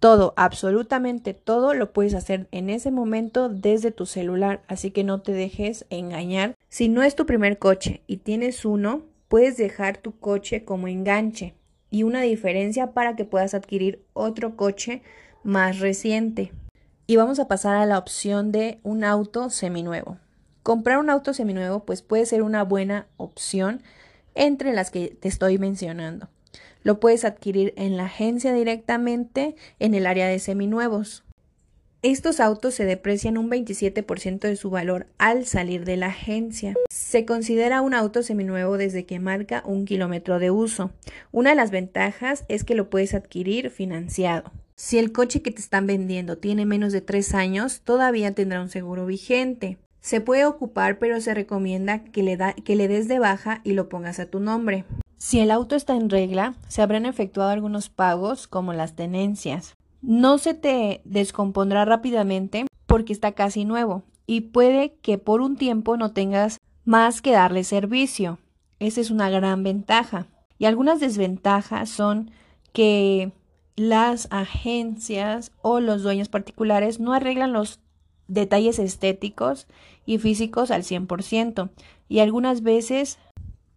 Todo, 0.00 0.32
absolutamente 0.36 1.34
todo 1.34 1.74
lo 1.74 1.92
puedes 1.92 2.14
hacer 2.14 2.48
en 2.52 2.70
ese 2.70 2.90
momento 2.90 3.50
desde 3.50 3.90
tu 3.90 4.06
celular, 4.06 4.62
así 4.66 4.90
que 4.90 5.04
no 5.04 5.20
te 5.20 5.32
dejes 5.32 5.84
engañar. 5.90 6.54
Si 6.70 6.88
no 6.88 7.02
es 7.02 7.14
tu 7.14 7.26
primer 7.26 7.58
coche 7.58 8.02
y 8.06 8.16
tienes 8.18 8.64
uno, 8.64 9.02
puedes 9.28 9.58
dejar 9.58 9.98
tu 9.98 10.18
coche 10.18 10.64
como 10.64 10.88
enganche 10.88 11.54
y 11.90 12.04
una 12.04 12.22
diferencia 12.22 12.92
para 12.92 13.14
que 13.14 13.26
puedas 13.26 13.52
adquirir 13.52 14.02
otro 14.14 14.56
coche 14.56 15.02
más 15.42 15.80
reciente. 15.80 16.52
Y 17.06 17.16
vamos 17.16 17.38
a 17.38 17.48
pasar 17.48 17.76
a 17.76 17.86
la 17.86 17.98
opción 17.98 18.52
de 18.52 18.78
un 18.82 19.04
auto 19.04 19.50
seminuevo. 19.50 20.16
Comprar 20.62 20.98
un 20.98 21.10
auto 21.10 21.34
seminuevo 21.34 21.84
pues 21.84 22.00
puede 22.00 22.24
ser 22.24 22.42
una 22.42 22.62
buena 22.62 23.06
opción 23.18 23.82
entre 24.34 24.72
las 24.72 24.90
que 24.90 25.08
te 25.08 25.28
estoy 25.28 25.58
mencionando. 25.58 26.28
Lo 26.82 27.00
puedes 27.00 27.24
adquirir 27.24 27.74
en 27.76 27.96
la 27.96 28.06
agencia 28.06 28.52
directamente 28.52 29.54
en 29.78 29.94
el 29.94 30.06
área 30.06 30.28
de 30.28 30.38
seminuevos. 30.38 31.24
Estos 32.02 32.40
autos 32.40 32.72
se 32.72 32.86
deprecian 32.86 33.36
un 33.36 33.50
27% 33.50 34.40
de 34.40 34.56
su 34.56 34.70
valor 34.70 35.06
al 35.18 35.44
salir 35.44 35.84
de 35.84 35.98
la 35.98 36.06
agencia. 36.06 36.74
Se 36.88 37.26
considera 37.26 37.82
un 37.82 37.92
auto 37.92 38.22
seminuevo 38.22 38.78
desde 38.78 39.04
que 39.04 39.20
marca 39.20 39.62
un 39.66 39.84
kilómetro 39.84 40.38
de 40.38 40.50
uso. 40.50 40.92
Una 41.30 41.50
de 41.50 41.56
las 41.56 41.70
ventajas 41.70 42.46
es 42.48 42.64
que 42.64 42.74
lo 42.74 42.88
puedes 42.88 43.12
adquirir 43.12 43.68
financiado. 43.68 44.50
Si 44.76 44.98
el 44.98 45.12
coche 45.12 45.42
que 45.42 45.50
te 45.50 45.60
están 45.60 45.86
vendiendo 45.86 46.38
tiene 46.38 46.64
menos 46.64 46.94
de 46.94 47.02
3 47.02 47.34
años, 47.34 47.82
todavía 47.82 48.32
tendrá 48.32 48.62
un 48.62 48.70
seguro 48.70 49.04
vigente. 49.04 49.76
Se 50.00 50.22
puede 50.22 50.46
ocupar, 50.46 50.98
pero 50.98 51.20
se 51.20 51.34
recomienda 51.34 52.02
que 52.02 52.22
le, 52.22 52.38
que 52.64 52.76
le 52.76 52.88
des 52.88 53.08
de 53.08 53.18
baja 53.18 53.60
y 53.62 53.74
lo 53.74 53.90
pongas 53.90 54.20
a 54.20 54.24
tu 54.24 54.40
nombre. 54.40 54.86
Si 55.22 55.38
el 55.38 55.50
auto 55.50 55.76
está 55.76 55.96
en 55.96 56.08
regla, 56.08 56.54
se 56.68 56.80
habrán 56.80 57.04
efectuado 57.04 57.50
algunos 57.50 57.90
pagos 57.90 58.48
como 58.48 58.72
las 58.72 58.96
tenencias. 58.96 59.74
No 60.00 60.38
se 60.38 60.54
te 60.54 61.02
descompondrá 61.04 61.84
rápidamente 61.84 62.64
porque 62.86 63.12
está 63.12 63.32
casi 63.32 63.66
nuevo 63.66 64.02
y 64.26 64.40
puede 64.40 64.94
que 65.02 65.18
por 65.18 65.42
un 65.42 65.56
tiempo 65.56 65.98
no 65.98 66.12
tengas 66.12 66.56
más 66.86 67.20
que 67.20 67.32
darle 67.32 67.64
servicio. 67.64 68.38
Esa 68.78 69.02
es 69.02 69.10
una 69.10 69.28
gran 69.28 69.62
ventaja. 69.62 70.26
Y 70.58 70.64
algunas 70.64 71.00
desventajas 71.00 71.90
son 71.90 72.30
que 72.72 73.32
las 73.76 74.26
agencias 74.30 75.52
o 75.60 75.80
los 75.80 76.02
dueños 76.02 76.30
particulares 76.30 76.98
no 76.98 77.12
arreglan 77.12 77.52
los 77.52 77.80
detalles 78.26 78.78
estéticos 78.78 79.66
y 80.06 80.16
físicos 80.16 80.70
al 80.70 80.82
100% 80.82 81.68
y 82.08 82.20
algunas 82.20 82.62
veces 82.62 83.18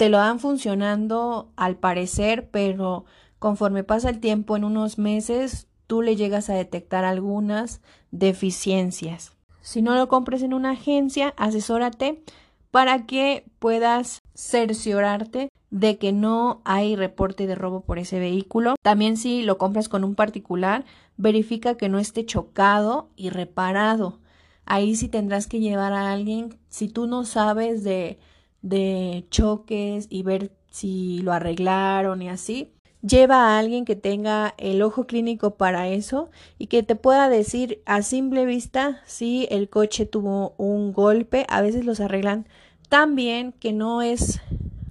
te 0.03 0.10
lo 0.10 0.17
dan 0.17 0.41
funcionando 0.41 1.53
al 1.55 1.77
parecer, 1.77 2.50
pero 2.51 3.05
conforme 3.39 3.86
pasa 3.86 4.10
el 4.10 4.19
tiempo, 4.19 4.57
en 4.57 4.65
unos 4.65 4.98
meses, 4.98 5.69
tú 5.88 6.01
le 6.01 6.17
llegas 6.17 6.50
a 6.50 6.55
detectar 6.55 7.05
algunas 7.05 7.79
deficiencias. 8.12 9.31
Si 9.62 9.81
no 9.81 9.95
lo 9.95 10.10
compres 10.10 10.41
en 10.41 10.53
una 10.53 10.72
agencia, 10.72 11.33
asesórate 11.38 12.22
para 12.69 13.05
que 13.05 13.45
puedas 13.60 14.19
cerciorarte 14.36 15.48
de 15.69 15.98
que 15.98 16.12
no 16.12 16.60
hay 16.65 16.98
reporte 16.98 17.48
de 17.48 17.55
robo 17.55 17.79
por 17.79 17.98
ese 17.98 18.19
vehículo. 18.19 18.75
También 18.81 19.15
si 19.15 19.43
lo 19.43 19.57
compras 19.57 19.88
con 19.88 20.03
un 20.03 20.15
particular, 20.15 20.83
verifica 21.15 21.77
que 21.77 21.88
no 21.88 21.98
esté 21.98 22.25
chocado 22.25 23.07
y 23.15 23.29
reparado. 23.29 24.19
Ahí 24.65 24.98
sí 24.98 25.07
tendrás 25.07 25.48
que 25.48 25.62
llevar 25.62 25.93
a 25.93 26.12
alguien, 26.12 26.60
si 26.67 26.89
tú 26.89 27.07
no 27.07 27.24
sabes 27.24 27.86
de 27.86 28.19
de 28.63 29.25
choques 29.29 30.08
y 30.10 30.24
ver 30.24 30.51
si 30.72 31.20
lo 31.20 31.32
arreglaron 31.34 32.24
y 32.24 32.29
así. 32.29 32.72
Lleva 33.01 33.36
a 33.36 33.60
alguien 33.60 33.84
que 33.84 33.98
tenga 33.98 34.55
el 34.58 34.82
ojo 34.82 35.05
clínico 35.05 35.55
para 35.55 35.89
eso 35.89 36.32
y 36.58 36.67
que 36.67 36.84
te 36.84 36.96
pueda 36.96 37.29
decir 37.29 37.84
a 37.86 38.01
simple 38.01 38.46
vista 38.46 39.01
si 39.05 39.46
el 39.51 39.70
coche 39.70 40.05
tuvo 40.05 40.55
un 40.58 40.93
golpe. 40.93 41.46
A 41.50 41.62
veces 41.62 41.86
los 41.86 42.00
arreglan 42.00 42.48
tan 42.89 43.15
bien 43.15 43.51
que 43.51 43.74
no 43.74 44.01
es 44.01 44.39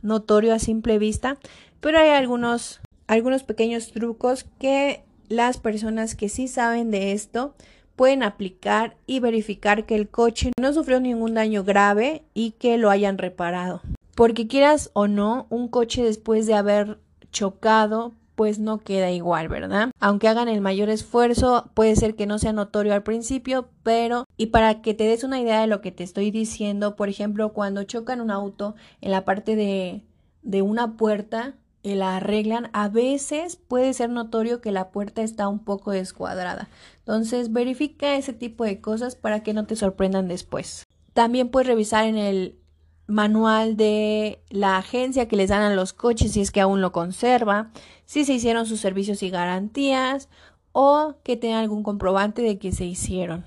notorio 0.03 0.55
a 0.55 0.59
simple 0.59 0.99
vista, 0.99 1.39
pero 1.81 1.99
hay 1.99 2.11
algunos, 2.11 2.81
algunos 3.07 3.45
pequeños 3.45 3.93
trucos 3.93 4.45
que 4.59 5.05
las 5.29 5.57
personas 5.59 6.15
que 6.15 6.29
sí 6.29 6.49
saben 6.49 6.91
de 6.91 7.13
esto 7.13 7.55
pueden 8.03 8.25
aplicar 8.25 8.97
y 9.07 9.21
verificar 9.21 9.87
que 9.87 9.95
el 9.95 10.09
coche 10.09 10.51
no 10.61 10.73
sufrió 10.73 10.99
ningún 10.99 11.35
daño 11.35 11.63
grave 11.63 12.25
y 12.35 12.51
que 12.51 12.77
lo 12.77 12.91
hayan 12.91 13.17
reparado. 13.17 13.81
Porque 14.17 14.49
quieras 14.49 14.91
o 14.93 15.07
no, 15.07 15.47
un 15.51 15.69
coche 15.69 16.03
después 16.03 16.49
de 16.49 16.55
haber 16.55 16.99
chocado 17.31 18.11
pues 18.35 18.59
no 18.59 18.79
queda 18.79 19.13
igual, 19.13 19.47
¿verdad? 19.47 19.93
Aunque 20.01 20.27
hagan 20.27 20.49
el 20.49 20.61
mayor 20.61 20.89
esfuerzo, 20.89 21.71
puede 21.75 21.95
ser 21.95 22.17
que 22.17 22.27
no 22.27 22.41
sea 22.41 22.53
notorio 22.53 22.93
al 22.93 23.05
principio, 23.05 23.69
pero 23.85 24.27
y 24.37 24.47
para 24.47 24.83
que 24.83 24.95
te 24.95 25.05
des 25.05 25.23
una 25.23 25.41
idea 25.41 25.61
de 25.61 25.69
lo 25.69 25.81
que 25.81 25.93
te 25.93 26.03
estoy 26.03 26.33
diciendo, 26.33 26.97
por 26.97 27.09
ejemplo, 27.09 27.53
cuando 27.53 27.85
chocan 27.85 28.21
un 28.21 28.33
auto 28.33 28.75
en 29.01 29.13
la 29.13 29.25
parte 29.25 29.55
de, 29.55 30.03
de 30.43 30.61
una 30.61 30.97
puerta, 30.97 31.55
la 31.83 32.17
arreglan, 32.17 32.71
a 32.73 32.89
veces 32.89 33.57
puede 33.57 33.93
ser 33.93 34.11
notorio 34.11 34.61
que 34.61 34.71
la 34.71 34.91
puerta 34.91 35.23
está 35.23 35.49
un 35.49 35.59
poco 35.59 35.91
descuadrada. 35.91 36.69
Entonces 37.03 37.53
verifica 37.53 38.17
ese 38.17 38.33
tipo 38.33 38.65
de 38.65 38.81
cosas 38.81 39.17
para 39.17 39.43
que 39.43 39.55
no 39.55 39.67
te 39.67 39.77
sorprendan 39.77 40.29
después. 40.29 40.87
También 41.13 41.49
puedes 41.49 41.67
revisar 41.67 42.07
en 42.07 42.17
el 42.17 42.59
manual 43.07 43.77
de 43.77 44.41
la 44.49 44.79
agencia 44.79 45.27
que 45.29 45.37
les 45.37 45.51
dan 45.51 45.63
a 45.63 45.75
los 45.75 45.93
coches 45.93 46.33
si 46.33 46.41
es 46.41 46.51
que 46.51 46.61
aún 46.61 46.81
lo 46.81 46.93
conserva, 46.93 47.71
si 48.07 48.25
se 48.25 48.35
hicieron 48.35 48.67
sus 48.67 48.81
servicios 48.81 49.23
y 49.23 49.31
garantías 49.31 50.29
o 50.73 51.17
que 51.23 51.37
tenga 51.37 51.61
algún 51.61 51.83
comprobante 51.83 52.43
de 52.43 52.59
que 52.59 52.73
se 52.73 52.85
hicieron 52.85 53.45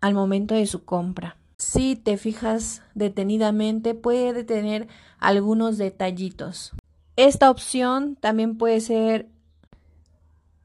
al 0.00 0.14
momento 0.14 0.54
de 0.54 0.66
su 0.66 0.84
compra. 0.84 1.36
Si 1.58 1.96
te 1.96 2.16
fijas 2.16 2.82
detenidamente 2.94 3.94
puede 3.94 4.44
tener 4.44 4.88
algunos 5.18 5.78
detallitos. 5.78 6.72
Esta 7.16 7.50
opción 7.50 8.16
también 8.16 8.56
puede 8.56 8.80
ser 8.80 9.28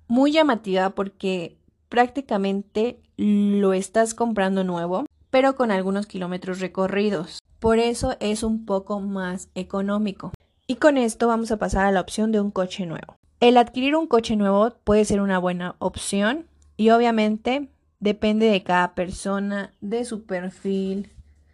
muy 0.07 0.31
llamativa 0.31 0.89
porque 0.91 1.58
prácticamente 1.89 2.99
lo 3.17 3.73
estás 3.73 4.13
comprando 4.13 4.63
nuevo, 4.63 5.05
pero 5.29 5.55
con 5.55 5.71
algunos 5.71 6.07
kilómetros 6.07 6.59
recorridos. 6.59 7.39
Por 7.59 7.79
eso 7.79 8.15
es 8.19 8.43
un 8.43 8.65
poco 8.65 9.01
más 9.01 9.49
económico. 9.55 10.31
Y 10.65 10.75
con 10.75 10.97
esto 10.97 11.27
vamos 11.27 11.51
a 11.51 11.57
pasar 11.57 11.85
a 11.85 11.91
la 11.91 11.99
opción 11.99 12.31
de 12.31 12.39
un 12.39 12.51
coche 12.51 12.85
nuevo. 12.85 13.17
El 13.39 13.57
adquirir 13.57 13.95
un 13.95 14.07
coche 14.07 14.35
nuevo 14.35 14.71
puede 14.83 15.03
ser 15.05 15.19
una 15.19 15.39
buena 15.39 15.75
opción 15.79 16.45
y 16.77 16.91
obviamente 16.91 17.69
depende 17.99 18.47
de 18.47 18.63
cada 18.63 18.93
persona, 18.95 19.73
de 19.81 20.05
su 20.05 20.25
perfil, 20.25 21.11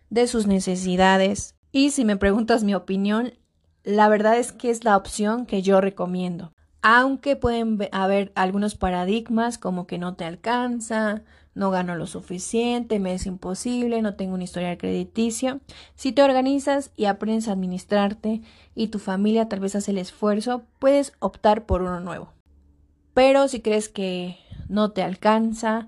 de 0.09 0.27
sus 0.27 0.47
necesidades. 0.47 1.55
Y 1.71 1.91
si 1.91 2.05
me 2.05 2.17
preguntas 2.17 2.63
mi 2.63 2.75
opinión, 2.75 3.33
la 3.83 4.09
verdad 4.09 4.37
es 4.37 4.51
que 4.51 4.69
es 4.69 4.83
la 4.83 4.97
opción 4.97 5.45
que 5.45 5.61
yo 5.61 5.81
recomiendo. 5.81 6.51
Aunque 6.87 7.35
pueden 7.35 7.79
haber 7.93 8.31
algunos 8.35 8.75
paradigmas 8.75 9.57
como 9.57 9.87
que 9.87 9.97
no 9.97 10.13
te 10.13 10.23
alcanza, 10.23 11.23
no 11.55 11.71
gano 11.71 11.95
lo 11.95 12.05
suficiente, 12.05 12.99
me 12.99 13.15
es 13.15 13.25
imposible, 13.25 14.03
no 14.03 14.13
tengo 14.13 14.35
un 14.35 14.43
historial 14.43 14.77
crediticio. 14.77 15.61
Si 15.95 16.11
te 16.11 16.21
organizas 16.21 16.91
y 16.95 17.05
aprendes 17.05 17.47
a 17.47 17.53
administrarte 17.53 18.43
y 18.75 18.89
tu 18.89 18.99
familia 18.99 19.49
tal 19.49 19.61
vez 19.61 19.75
hace 19.75 19.89
el 19.89 19.97
esfuerzo, 19.97 20.61
puedes 20.77 21.13
optar 21.17 21.65
por 21.65 21.81
uno 21.81 22.01
nuevo. 22.01 22.29
Pero 23.15 23.47
si 23.47 23.61
crees 23.61 23.89
que 23.89 24.37
no 24.69 24.91
te 24.91 25.01
alcanza, 25.01 25.87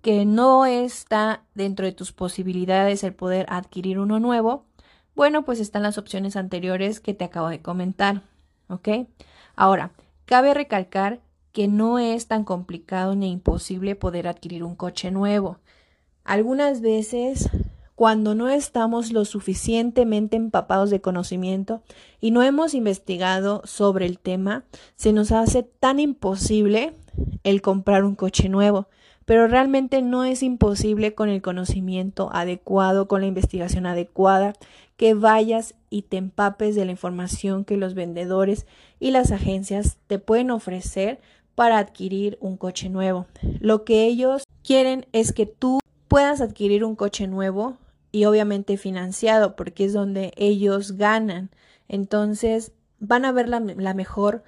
que 0.00 0.24
no 0.24 0.66
está 0.66 1.44
dentro 1.54 1.86
de 1.86 1.92
tus 1.92 2.10
posibilidades 2.10 3.04
el 3.04 3.14
poder 3.14 3.46
adquirir 3.48 4.00
uno 4.00 4.18
nuevo, 4.18 4.66
bueno, 5.14 5.44
pues 5.44 5.60
están 5.60 5.84
las 5.84 5.98
opciones 5.98 6.34
anteriores 6.34 6.98
que 6.98 7.14
te 7.14 7.22
acabo 7.22 7.48
de 7.48 7.62
comentar, 7.62 8.22
¿ok? 8.66 9.06
Ahora, 9.54 9.92
cabe 10.32 10.54
recalcar 10.54 11.20
que 11.52 11.68
no 11.68 11.98
es 11.98 12.26
tan 12.26 12.44
complicado 12.44 13.14
ni 13.14 13.30
imposible 13.30 13.96
poder 13.96 14.26
adquirir 14.26 14.64
un 14.64 14.76
coche 14.76 15.10
nuevo. 15.10 15.58
Algunas 16.24 16.80
veces, 16.80 17.50
cuando 17.96 18.34
no 18.34 18.48
estamos 18.48 19.12
lo 19.12 19.26
suficientemente 19.26 20.38
empapados 20.38 20.88
de 20.88 21.02
conocimiento 21.02 21.82
y 22.18 22.30
no 22.30 22.42
hemos 22.42 22.72
investigado 22.72 23.60
sobre 23.66 24.06
el 24.06 24.18
tema, 24.18 24.64
se 24.96 25.12
nos 25.12 25.32
hace 25.32 25.64
tan 25.64 26.00
imposible 26.00 26.96
el 27.44 27.60
comprar 27.60 28.02
un 28.02 28.14
coche 28.14 28.48
nuevo 28.48 28.88
pero 29.24 29.46
realmente 29.46 30.02
no 30.02 30.24
es 30.24 30.42
imposible 30.42 31.14
con 31.14 31.28
el 31.28 31.42
conocimiento 31.42 32.30
adecuado, 32.32 33.08
con 33.08 33.20
la 33.20 33.26
investigación 33.26 33.86
adecuada, 33.86 34.54
que 34.96 35.14
vayas 35.14 35.74
y 35.90 36.02
te 36.02 36.16
empapes 36.16 36.74
de 36.74 36.84
la 36.84 36.92
información 36.92 37.64
que 37.64 37.76
los 37.76 37.94
vendedores 37.94 38.66
y 39.00 39.10
las 39.10 39.32
agencias 39.32 39.98
te 40.06 40.18
pueden 40.18 40.50
ofrecer 40.50 41.20
para 41.54 41.78
adquirir 41.78 42.38
un 42.40 42.56
coche 42.56 42.88
nuevo. 42.88 43.26
Lo 43.60 43.84
que 43.84 44.06
ellos 44.06 44.44
quieren 44.62 45.06
es 45.12 45.32
que 45.32 45.46
tú 45.46 45.80
puedas 46.08 46.40
adquirir 46.40 46.84
un 46.84 46.96
coche 46.96 47.26
nuevo 47.26 47.78
y 48.10 48.26
obviamente 48.26 48.76
financiado, 48.76 49.56
porque 49.56 49.84
es 49.84 49.92
donde 49.92 50.32
ellos 50.36 50.92
ganan. 50.92 51.50
Entonces 51.88 52.72
van 53.00 53.24
a 53.24 53.32
ver 53.32 53.48
la, 53.48 53.60
mejor 53.94 54.44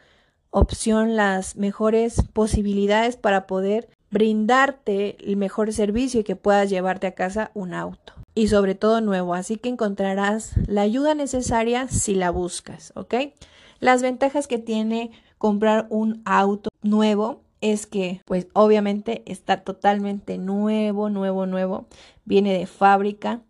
opción, 0.50 1.16
las 1.16 1.56
mejores 1.56 2.22
posibilidades 2.32 3.16
para 3.16 3.46
poder 3.46 3.88
brindarte 4.14 5.16
el 5.28 5.36
mejor 5.36 5.72
servicio 5.72 6.20
y 6.20 6.24
que 6.24 6.36
puedas 6.36 6.70
llevarte 6.70 7.08
a 7.08 7.16
casa 7.16 7.50
un 7.52 7.74
auto. 7.74 8.12
Y 8.36 8.46
sobre 8.46 8.76
todo 8.76 9.00
nuevo, 9.00 9.34
así 9.34 9.56
que 9.56 9.68
encontrarás 9.68 10.52
la 10.68 10.82
ayuda 10.82 11.16
necesaria 11.16 11.88
si 11.88 12.14
la 12.14 12.30
buscas, 12.30 12.92
¿ok? 12.94 13.14
Las 13.80 14.02
ventajas 14.02 14.46
que 14.46 14.58
tiene 14.58 15.10
comprar 15.36 15.88
un 15.90 16.22
auto 16.24 16.70
nuevo 16.80 17.42
es 17.60 17.86
que 17.86 18.20
pues 18.24 18.46
obviamente 18.52 19.24
está 19.26 19.62
totalmente 19.62 20.38
nuevo, 20.38 21.10
nuevo, 21.10 21.46
nuevo, 21.46 21.86
viene 22.24 22.56
de 22.56 22.66
fábrica. 22.66 23.40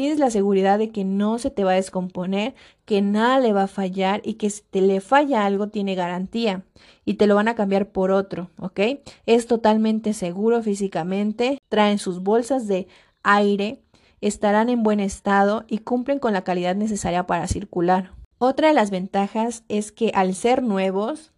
Tienes 0.00 0.18
la 0.18 0.30
seguridad 0.30 0.78
de 0.78 0.88
que 0.88 1.04
no 1.04 1.38
se 1.38 1.50
te 1.50 1.62
va 1.62 1.72
a 1.72 1.74
descomponer, 1.74 2.54
que 2.86 3.02
nada 3.02 3.38
le 3.38 3.52
va 3.52 3.64
a 3.64 3.66
fallar 3.66 4.22
y 4.24 4.36
que 4.36 4.48
si 4.48 4.62
te 4.62 4.80
le 4.80 5.02
falla 5.02 5.44
algo 5.44 5.68
tiene 5.68 5.94
garantía 5.94 6.62
y 7.04 7.16
te 7.16 7.26
lo 7.26 7.34
van 7.34 7.48
a 7.48 7.54
cambiar 7.54 7.90
por 7.90 8.10
otro, 8.10 8.48
¿ok? 8.58 8.80
Es 9.26 9.46
totalmente 9.46 10.14
seguro 10.14 10.62
físicamente, 10.62 11.58
traen 11.68 11.98
sus 11.98 12.22
bolsas 12.22 12.66
de 12.66 12.88
aire, 13.22 13.82
estarán 14.22 14.70
en 14.70 14.82
buen 14.82 15.00
estado 15.00 15.66
y 15.68 15.80
cumplen 15.80 16.18
con 16.18 16.32
la 16.32 16.44
calidad 16.44 16.76
necesaria 16.76 17.26
para 17.26 17.46
circular. 17.46 18.12
Otra 18.38 18.68
de 18.68 18.74
las 18.74 18.90
ventajas 18.90 19.64
es 19.68 19.92
que 19.92 20.12
al 20.14 20.34
ser 20.34 20.62
nuevos 20.62 21.30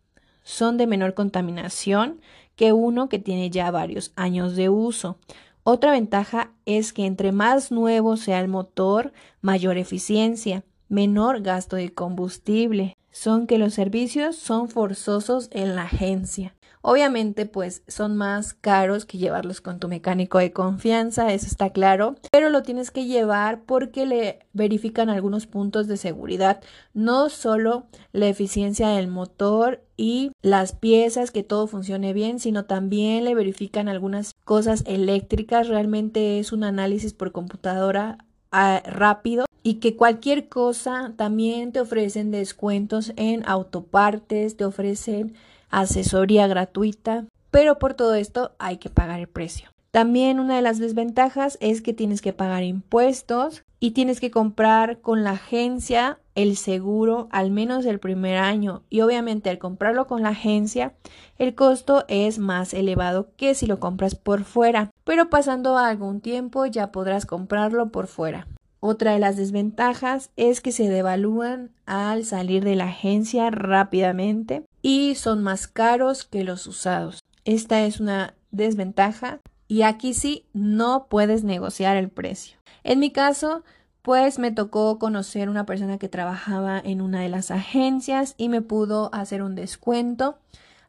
son 0.44 0.76
de 0.76 0.86
menor 0.86 1.14
contaminación 1.14 2.20
que 2.54 2.72
uno 2.72 3.08
que 3.08 3.18
tiene 3.18 3.50
ya 3.50 3.72
varios 3.72 4.12
años 4.14 4.54
de 4.54 4.68
uso. 4.68 5.18
Otra 5.64 5.92
ventaja 5.92 6.50
es 6.66 6.92
que 6.92 7.06
entre 7.06 7.30
más 7.30 7.70
nuevo 7.70 8.16
sea 8.16 8.40
el 8.40 8.48
motor, 8.48 9.12
mayor 9.42 9.78
eficiencia, 9.78 10.64
menor 10.88 11.40
gasto 11.40 11.76
de 11.76 11.94
combustible. 11.94 12.96
Son 13.12 13.46
que 13.46 13.58
los 13.58 13.74
servicios 13.74 14.36
son 14.36 14.68
forzosos 14.68 15.48
en 15.52 15.76
la 15.76 15.82
agencia. 15.82 16.56
Obviamente, 16.84 17.46
pues 17.46 17.84
son 17.86 18.16
más 18.16 18.54
caros 18.54 19.06
que 19.06 19.16
llevarlos 19.16 19.60
con 19.60 19.78
tu 19.78 19.86
mecánico 19.86 20.38
de 20.38 20.52
confianza, 20.52 21.32
eso 21.32 21.46
está 21.46 21.70
claro, 21.70 22.16
pero 22.32 22.50
lo 22.50 22.64
tienes 22.64 22.90
que 22.90 23.06
llevar 23.06 23.62
porque 23.62 24.04
le 24.04 24.40
verifican 24.52 25.08
algunos 25.08 25.46
puntos 25.46 25.86
de 25.86 25.96
seguridad, 25.96 26.60
no 26.92 27.28
solo 27.28 27.86
la 28.12 28.26
eficiencia 28.26 28.88
del 28.88 29.06
motor 29.06 29.84
y 29.96 30.32
las 30.42 30.72
piezas, 30.72 31.30
que 31.30 31.44
todo 31.44 31.68
funcione 31.68 32.12
bien, 32.12 32.40
sino 32.40 32.64
también 32.64 33.24
le 33.24 33.36
verifican 33.36 33.88
algunas 33.88 34.32
cosas 34.44 34.82
eléctricas, 34.84 35.68
realmente 35.68 36.40
es 36.40 36.50
un 36.52 36.64
análisis 36.64 37.14
por 37.14 37.30
computadora 37.30 38.18
ah, 38.50 38.82
rápido 38.84 39.44
y 39.62 39.74
que 39.74 39.94
cualquier 39.94 40.48
cosa 40.48 41.12
también 41.16 41.70
te 41.70 41.80
ofrecen 41.80 42.32
descuentos 42.32 43.12
en 43.14 43.48
autopartes, 43.48 44.56
te 44.56 44.64
ofrecen 44.64 45.34
asesoría 45.72 46.46
gratuita, 46.46 47.26
pero 47.50 47.80
por 47.80 47.94
todo 47.94 48.14
esto 48.14 48.52
hay 48.60 48.76
que 48.76 48.90
pagar 48.90 49.18
el 49.18 49.28
precio. 49.28 49.70
También 49.90 50.40
una 50.40 50.56
de 50.56 50.62
las 50.62 50.78
desventajas 50.78 51.58
es 51.60 51.82
que 51.82 51.92
tienes 51.92 52.22
que 52.22 52.32
pagar 52.32 52.62
impuestos 52.62 53.62
y 53.78 53.90
tienes 53.90 54.20
que 54.20 54.30
comprar 54.30 55.00
con 55.00 55.22
la 55.22 55.32
agencia 55.32 56.18
el 56.34 56.56
seguro 56.56 57.28
al 57.30 57.50
menos 57.50 57.84
el 57.84 57.98
primer 57.98 58.38
año 58.38 58.84
y 58.88 59.02
obviamente 59.02 59.50
al 59.50 59.58
comprarlo 59.58 60.06
con 60.06 60.22
la 60.22 60.30
agencia 60.30 60.94
el 61.36 61.54
costo 61.54 62.04
es 62.08 62.38
más 62.38 62.72
elevado 62.72 63.28
que 63.36 63.54
si 63.54 63.66
lo 63.66 63.80
compras 63.80 64.14
por 64.14 64.44
fuera, 64.44 64.90
pero 65.04 65.28
pasando 65.28 65.76
algún 65.76 66.22
tiempo 66.22 66.64
ya 66.64 66.90
podrás 66.90 67.26
comprarlo 67.26 67.90
por 67.90 68.06
fuera. 68.06 68.46
Otra 68.80 69.12
de 69.12 69.18
las 69.18 69.36
desventajas 69.36 70.30
es 70.36 70.60
que 70.60 70.72
se 70.72 70.88
devalúan 70.88 71.70
al 71.84 72.24
salir 72.24 72.64
de 72.64 72.76
la 72.76 72.84
agencia 72.84 73.50
rápidamente 73.50 74.64
y 74.82 75.14
son 75.14 75.42
más 75.42 75.66
caros 75.68 76.24
que 76.24 76.44
los 76.44 76.66
usados. 76.66 77.20
Esta 77.44 77.82
es 77.82 78.00
una 78.00 78.34
desventaja 78.50 79.40
y 79.68 79.82
aquí 79.82 80.12
sí 80.12 80.44
no 80.52 81.06
puedes 81.08 81.44
negociar 81.44 81.96
el 81.96 82.10
precio. 82.10 82.58
En 82.84 82.98
mi 82.98 83.10
caso, 83.10 83.62
pues 84.02 84.38
me 84.38 84.50
tocó 84.50 84.98
conocer 84.98 85.48
una 85.48 85.64
persona 85.64 85.98
que 85.98 86.08
trabajaba 86.08 86.78
en 86.78 87.00
una 87.00 87.20
de 87.20 87.28
las 87.28 87.50
agencias 87.50 88.34
y 88.36 88.48
me 88.48 88.60
pudo 88.60 89.14
hacer 89.14 89.42
un 89.42 89.54
descuento. 89.54 90.38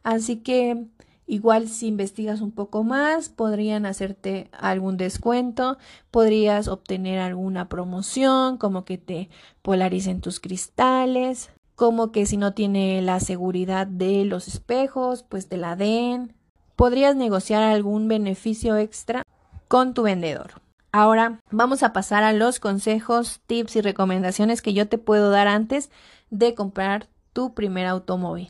Así 0.02 0.38
que 0.38 0.86
igual 1.26 1.68
si 1.68 1.86
investigas 1.86 2.40
un 2.40 2.50
poco 2.50 2.82
más, 2.82 3.28
podrían 3.28 3.86
hacerte 3.86 4.50
algún 4.52 4.96
descuento, 4.96 5.78
podrías 6.10 6.68
obtener 6.68 7.20
alguna 7.20 7.68
promoción, 7.68 8.58
como 8.58 8.84
que 8.84 8.98
te 8.98 9.30
polaricen 9.62 10.20
tus 10.20 10.40
cristales, 10.40 11.50
como 11.74 12.12
que 12.12 12.26
si 12.26 12.36
no 12.36 12.52
tiene 12.54 13.02
la 13.02 13.20
seguridad 13.20 13.86
de 13.86 14.24
los 14.24 14.48
espejos, 14.48 15.22
pues 15.22 15.48
te 15.48 15.56
la 15.56 15.76
den. 15.76 16.34
Podrías 16.76 17.16
negociar 17.16 17.62
algún 17.62 18.08
beneficio 18.08 18.76
extra 18.76 19.22
con 19.68 19.94
tu 19.94 20.02
vendedor. 20.02 20.62
Ahora 20.92 21.40
vamos 21.50 21.82
a 21.82 21.92
pasar 21.92 22.22
a 22.22 22.32
los 22.32 22.60
consejos, 22.60 23.40
tips 23.46 23.76
y 23.76 23.80
recomendaciones 23.80 24.62
que 24.62 24.74
yo 24.74 24.88
te 24.88 24.98
puedo 24.98 25.30
dar 25.30 25.48
antes 25.48 25.90
de 26.30 26.54
comprar 26.54 27.08
tu 27.32 27.54
primer 27.54 27.86
automóvil. 27.86 28.48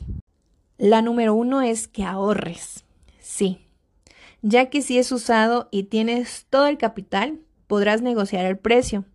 La 0.76 1.00
número 1.00 1.34
uno 1.34 1.62
es 1.62 1.88
que 1.88 2.04
ahorres. 2.04 2.84
Sí, 3.20 3.64
ya 4.42 4.68
que 4.68 4.82
si 4.82 4.98
es 4.98 5.10
usado 5.10 5.68
y 5.70 5.84
tienes 5.84 6.46
todo 6.50 6.66
el 6.66 6.76
capital, 6.76 7.40
podrás 7.66 8.02
negociar 8.02 8.44
el 8.44 8.58
precio. 8.58 9.06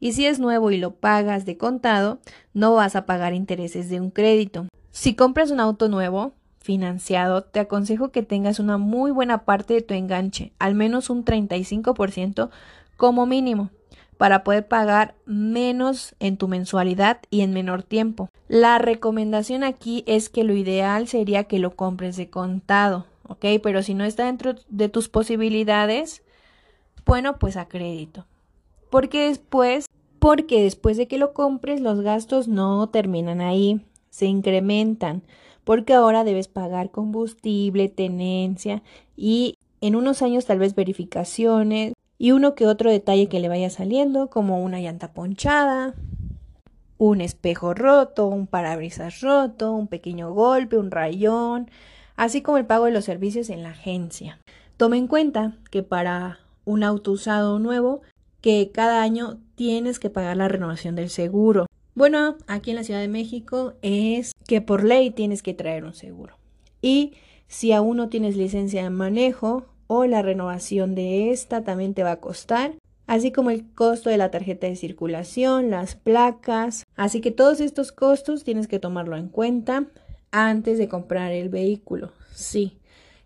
Y 0.00 0.12
si 0.12 0.26
es 0.26 0.38
nuevo 0.38 0.70
y 0.70 0.78
lo 0.78 0.94
pagas 0.94 1.44
de 1.44 1.56
contado, 1.56 2.20
no 2.54 2.74
vas 2.74 2.96
a 2.96 3.06
pagar 3.06 3.34
intereses 3.34 3.90
de 3.90 4.00
un 4.00 4.10
crédito. 4.10 4.66
Si 4.90 5.14
compras 5.14 5.50
un 5.50 5.60
auto 5.60 5.88
nuevo, 5.88 6.34
financiado, 6.68 7.44
te 7.44 7.60
aconsejo 7.60 8.10
que 8.10 8.22
tengas 8.22 8.58
una 8.58 8.76
muy 8.76 9.10
buena 9.10 9.44
parte 9.44 9.74
de 9.74 9.80
tu 9.80 9.94
enganche, 9.94 10.52
al 10.58 10.74
menos 10.74 11.08
un 11.08 11.24
35% 11.24 12.50
como 12.98 13.24
mínimo, 13.24 13.70
para 14.18 14.44
poder 14.44 14.68
pagar 14.68 15.14
menos 15.24 16.14
en 16.20 16.36
tu 16.36 16.46
mensualidad 16.46 17.20
y 17.30 17.40
en 17.40 17.54
menor 17.54 17.84
tiempo. 17.84 18.28
La 18.48 18.78
recomendación 18.78 19.64
aquí 19.64 20.04
es 20.06 20.28
que 20.28 20.44
lo 20.44 20.54
ideal 20.54 21.08
sería 21.08 21.44
que 21.44 21.58
lo 21.58 21.74
compres 21.74 22.16
de 22.16 22.28
contado, 22.28 23.06
¿ok? 23.26 23.46
Pero 23.62 23.82
si 23.82 23.94
no 23.94 24.04
está 24.04 24.26
dentro 24.26 24.54
de 24.68 24.88
tus 24.88 25.08
posibilidades, 25.08 26.22
bueno, 27.06 27.38
pues 27.38 27.56
a 27.56 27.66
crédito. 27.66 28.26
Porque 28.90 29.28
después, 29.28 29.86
porque 30.18 30.62
después 30.62 30.96
de 30.96 31.08
que 31.08 31.18
lo 31.18 31.34
compres, 31.34 31.80
los 31.80 32.00
gastos 32.00 32.48
no 32.48 32.88
terminan 32.88 33.40
ahí, 33.40 33.80
se 34.10 34.26
incrementan, 34.26 35.22
porque 35.64 35.94
ahora 35.94 36.24
debes 36.24 36.48
pagar 36.48 36.90
combustible, 36.90 37.88
tenencia 37.88 38.82
y 39.16 39.54
en 39.80 39.96
unos 39.96 40.22
años 40.22 40.46
tal 40.46 40.58
vez 40.58 40.74
verificaciones 40.74 41.92
y 42.18 42.32
uno 42.32 42.54
que 42.54 42.66
otro 42.66 42.90
detalle 42.90 43.28
que 43.28 43.40
le 43.40 43.48
vaya 43.48 43.70
saliendo, 43.70 44.28
como 44.28 44.62
una 44.62 44.80
llanta 44.80 45.12
ponchada, 45.12 45.94
un 46.98 47.20
espejo 47.20 47.74
roto, 47.74 48.26
un 48.26 48.46
parabrisas 48.46 49.20
roto, 49.20 49.72
un 49.72 49.86
pequeño 49.86 50.32
golpe, 50.32 50.76
un 50.76 50.90
rayón, 50.90 51.70
así 52.16 52.42
como 52.42 52.58
el 52.58 52.66
pago 52.66 52.86
de 52.86 52.90
los 52.90 53.04
servicios 53.04 53.50
en 53.50 53.62
la 53.62 53.70
agencia. 53.70 54.40
Tome 54.76 54.96
en 54.96 55.06
cuenta 55.06 55.56
que 55.70 55.82
para 55.84 56.40
un 56.64 56.82
auto 56.82 57.12
usado 57.12 57.58
nuevo 57.60 58.02
que 58.40 58.70
cada 58.72 59.02
año 59.02 59.40
tienes 59.54 59.98
que 59.98 60.10
pagar 60.10 60.36
la 60.36 60.48
renovación 60.48 60.94
del 60.94 61.10
seguro. 61.10 61.66
Bueno, 61.94 62.36
aquí 62.46 62.70
en 62.70 62.76
la 62.76 62.84
Ciudad 62.84 63.00
de 63.00 63.08
México 63.08 63.74
es 63.82 64.32
que 64.46 64.60
por 64.60 64.84
ley 64.84 65.10
tienes 65.10 65.42
que 65.42 65.54
traer 65.54 65.84
un 65.84 65.94
seguro. 65.94 66.36
Y 66.80 67.14
si 67.48 67.72
aún 67.72 67.96
no 67.96 68.08
tienes 68.08 68.36
licencia 68.36 68.84
de 68.84 68.90
manejo 68.90 69.66
o 69.88 70.04
la 70.04 70.22
renovación 70.22 70.94
de 70.94 71.32
esta 71.32 71.64
también 71.64 71.94
te 71.94 72.04
va 72.04 72.12
a 72.12 72.20
costar, 72.20 72.74
así 73.08 73.32
como 73.32 73.50
el 73.50 73.68
costo 73.74 74.10
de 74.10 74.18
la 74.18 74.30
tarjeta 74.30 74.68
de 74.68 74.76
circulación, 74.76 75.70
las 75.70 75.96
placas. 75.96 76.84
Así 76.94 77.20
que 77.20 77.32
todos 77.32 77.60
estos 77.60 77.90
costos 77.90 78.44
tienes 78.44 78.68
que 78.68 78.78
tomarlo 78.78 79.16
en 79.16 79.28
cuenta 79.28 79.86
antes 80.30 80.78
de 80.78 80.88
comprar 80.88 81.32
el 81.32 81.48
vehículo. 81.48 82.12
Sí, 82.32 82.78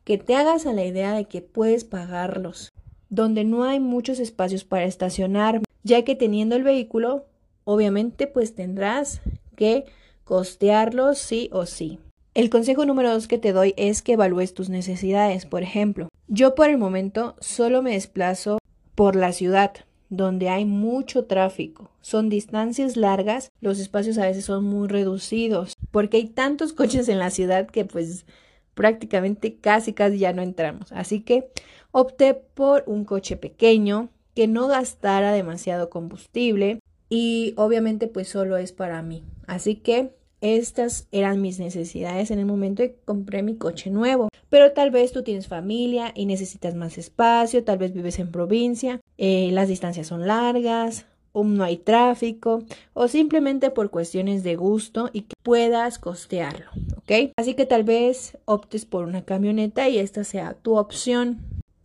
que 0.05 0.17
te 0.17 0.35
hagas 0.35 0.65
a 0.65 0.73
la 0.73 0.85
idea 0.85 1.13
de 1.13 1.27
que 1.27 1.43
puedes 1.43 1.85
pagarlos 1.85 2.72
donde 3.13 3.45
no 3.45 3.65
hay 3.65 3.79
muchos 3.79 4.19
espacios 4.21 4.65
para 4.65 4.85
estacionar, 4.85 5.61
ya 5.83 6.03
que 6.03 6.17
teniendo 6.17 6.57
el 6.57 6.63
vehículo, 6.63 7.27
obviamente 7.65 8.27
pues 8.27 8.55
tendrás 8.55 9.21
que 9.55 9.85
costearlo 10.25 11.15
sí 11.15 11.51
o 11.53 11.67
sí. 11.67 11.99
El 12.33 12.49
consejo 12.49 12.87
número 12.87 13.13
dos 13.13 13.29
que 13.29 13.37
te 13.37 13.53
doy 13.53 13.75
es 13.77 14.01
que 14.01 14.15
evalúes 14.15 14.55
tus 14.55 14.71
necesidades. 14.71 15.45
Por 15.45 15.63
ejemplo, 15.63 16.09
yo 16.27 16.55
por 16.55 16.71
el 16.71 16.79
momento 16.79 17.37
solo 17.39 17.83
me 17.83 17.93
desplazo 17.93 18.57
por 18.95 19.15
la 19.15 19.33
ciudad, 19.33 19.73
donde 20.09 20.49
hay 20.49 20.65
mucho 20.65 21.27
tráfico. 21.27 21.91
Son 22.01 22.31
distancias 22.31 22.97
largas, 22.97 23.51
los 23.61 23.79
espacios 23.79 24.17
a 24.17 24.25
veces 24.25 24.47
son 24.47 24.65
muy 24.65 24.89
reducidos, 24.89 25.75
porque 25.91 26.17
hay 26.17 26.29
tantos 26.29 26.73
coches 26.73 27.11
en 27.11 27.19
la 27.19 27.29
ciudad 27.29 27.67
que 27.67 27.85
pues 27.85 28.25
prácticamente 28.73 29.57
casi 29.57 29.93
casi 29.93 30.17
ya 30.17 30.33
no 30.33 30.41
entramos. 30.41 30.91
Así 30.93 31.21
que 31.21 31.51
Opté 31.93 32.33
por 32.33 32.85
un 32.87 33.05
coche 33.05 33.37
pequeño 33.37 34.09
que 34.35 34.49
no 34.49 34.67
gastara 34.67 35.33
demasiado 35.33 35.91
combustible 35.91 36.81
y 37.11 37.53
obviamente 37.57 38.09
pues 38.09 38.29
solo 38.29 38.57
es 38.57 38.73
para 38.73 39.03
mí. 39.03 39.23
Así 39.47 39.77
que 39.77 40.15
estas 40.41 41.07
eran 41.13 41.43
mis 41.43 41.59
necesidades 41.59 42.31
en 42.31 42.39
el 42.39 42.47
momento 42.47 42.83
que 42.83 42.97
compré 43.05 43.43
mi 43.43 43.57
coche 43.57 43.91
nuevo. 43.91 44.29
pero 44.49 44.73
tal 44.73 44.91
vez 44.91 45.13
tú 45.13 45.23
tienes 45.23 45.49
familia 45.49 46.13
y 46.15 46.27
necesitas 46.27 46.75
más 46.75 46.99
espacio, 46.99 47.65
tal 47.65 47.79
vez 47.79 47.95
vives 47.95 48.19
en 48.19 48.31
provincia, 48.31 49.01
eh, 49.17 49.49
las 49.53 49.69
distancias 49.69 50.07
son 50.07 50.27
largas, 50.27 51.07
o 51.33 51.45
no 51.45 51.65
hay 51.65 51.79
tráfico, 51.79 52.63
o 52.93 53.09
simplemente 53.09 53.71
por 53.71 53.91
cuestiones 53.91 54.43
de 54.43 54.57
gusto 54.57 55.09
y 55.13 55.23
que 55.23 55.35
puedas 55.43 55.99
costearlo, 55.99 56.67
¿ok? 56.99 57.33
Así 57.37 57.55
que 57.55 57.67
tal 57.67 57.85
vez 57.85 58.37
optes 58.45 58.85
por 58.85 59.07
una 59.07 59.25
camioneta 59.25 59.89
y 59.89 59.99
esta 59.99 60.25
sea 60.25 60.55
tu 60.55 60.77
opción. 60.77 61.41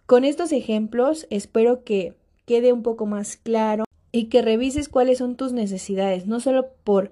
Con 0.08 0.24
estos 0.24 0.54
ejemplos 0.54 1.28
espero 1.30 1.84
que 1.84 2.14
quede 2.46 2.72
un 2.72 2.82
poco 2.82 3.06
más 3.06 3.36
claro 3.36 3.84
y 4.14 4.28
que 4.28 4.42
revises 4.42 4.88
cuáles 4.88 5.18
son 5.18 5.36
tus 5.36 5.52
necesidades, 5.52 6.28
no 6.28 6.40
solo 6.40 6.68
por 6.86 7.12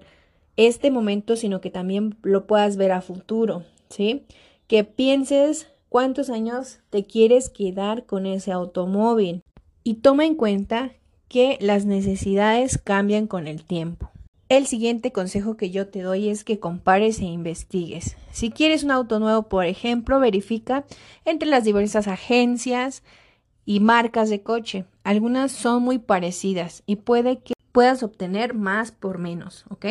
este 0.56 0.90
momento, 0.90 1.36
sino 1.36 1.60
que 1.60 1.70
también 1.70 2.16
lo 2.22 2.46
puedas 2.46 2.78
ver 2.78 2.92
a 2.92 3.02
futuro, 3.02 3.64
¿sí? 3.90 4.22
Que 4.66 4.82
pienses 4.82 5.68
cuántos 5.90 6.30
años 6.30 6.78
te 6.88 7.04
quieres 7.04 7.50
quedar 7.50 8.06
con 8.06 8.24
ese 8.24 8.50
automóvil 8.50 9.42
y 9.84 9.96
toma 9.96 10.24
en 10.24 10.34
cuenta 10.34 10.92
que 11.28 11.58
las 11.60 11.84
necesidades 11.84 12.78
cambian 12.78 13.26
con 13.26 13.46
el 13.46 13.62
tiempo. 13.62 14.10
El 14.48 14.68
siguiente 14.68 15.10
consejo 15.10 15.56
que 15.56 15.70
yo 15.70 15.88
te 15.88 16.02
doy 16.02 16.28
es 16.28 16.44
que 16.44 16.60
compares 16.60 17.18
e 17.18 17.24
investigues. 17.24 18.16
Si 18.30 18.50
quieres 18.50 18.84
un 18.84 18.92
auto 18.92 19.18
nuevo, 19.18 19.48
por 19.48 19.64
ejemplo, 19.66 20.20
verifica 20.20 20.84
entre 21.24 21.48
las 21.48 21.64
diversas 21.64 22.06
agencias 22.06 23.02
y 23.64 23.80
marcas 23.80 24.30
de 24.30 24.42
coche. 24.42 24.84
Algunas 25.02 25.50
son 25.50 25.82
muy 25.82 25.98
parecidas 25.98 26.84
y 26.86 26.94
puede 26.94 27.38
que 27.38 27.54
puedas 27.72 28.04
obtener 28.04 28.54
más 28.54 28.92
por 28.92 29.18
menos, 29.18 29.64
¿ok? 29.68 29.86